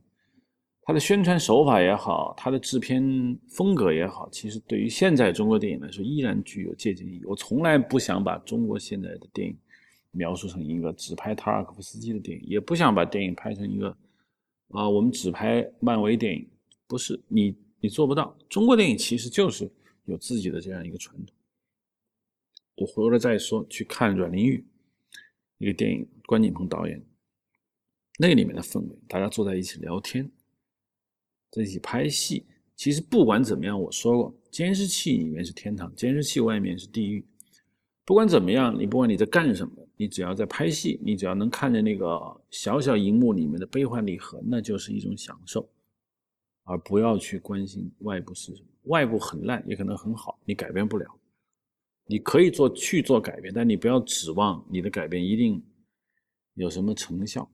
[0.89, 7.21] 他的宣传手法也好，他的制片风格也好，其实对于现在中国电影来说，依然具有借鉴意义。
[7.27, 9.55] 我从来不想把中国现在的电影
[10.13, 13.95] 描述成一个只拍塔尔科夫斯基的电影，也不想把电影拍成一个。
[14.69, 16.49] 啊，我们只拍漫威电影，
[16.87, 18.35] 不是你，你做不到。
[18.49, 19.71] 中国电影其实就是
[20.07, 21.37] 有自己的这样一个传统。
[22.77, 24.67] 我回过来再说，去看阮玲玉
[25.59, 26.99] 一个电影，关锦鹏导演，
[28.19, 30.31] 那里面的氛围，大家坐在一起聊天，
[31.51, 32.45] 在一起拍戏。
[32.77, 37.27] 其实不管怎么样，我说过，监视器里面是天堂，监视器外面是地狱。
[38.05, 45.69] 不管怎么样，你不管你在干什么，你只要在拍戏，你只要能看见那个小小荧幕里面的悲欢离合，那就是一种享受。
[46.65, 51.07] 而不要去关心外部是什么，外部很烂也可能很好，你改变不了。
[52.07, 55.63] 你可以做去做改变，但你不要指望你的改变一定
[56.55, 57.51] 有什么成效。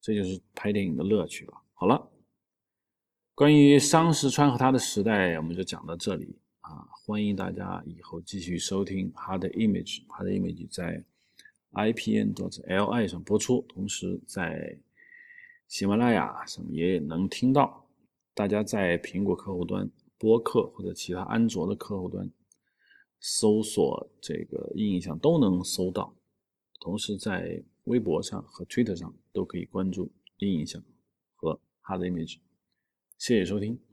[0.00, 1.62] 这就是拍电影的乐趣吧。
[1.72, 2.10] 好了，
[3.36, 6.88] 关于商石川和他的时代，我们就讲到这里啊。
[6.90, 11.04] 欢迎大家以后继续收听 Hard Image，Hard Image 在
[11.72, 14.78] IPN.LI 上播出，同时在
[15.68, 17.86] 喜马拉雅上也能听到。
[18.32, 22.30] 大家在苹果客户端播客或者其他安卓的客户端
[23.20, 26.16] 搜索这个印象都能搜到，
[26.80, 30.82] 同时在微博上和 Twitter 上都可以关注印象
[31.34, 32.38] 和 Hard Image。
[33.18, 33.85] 谢谢收听。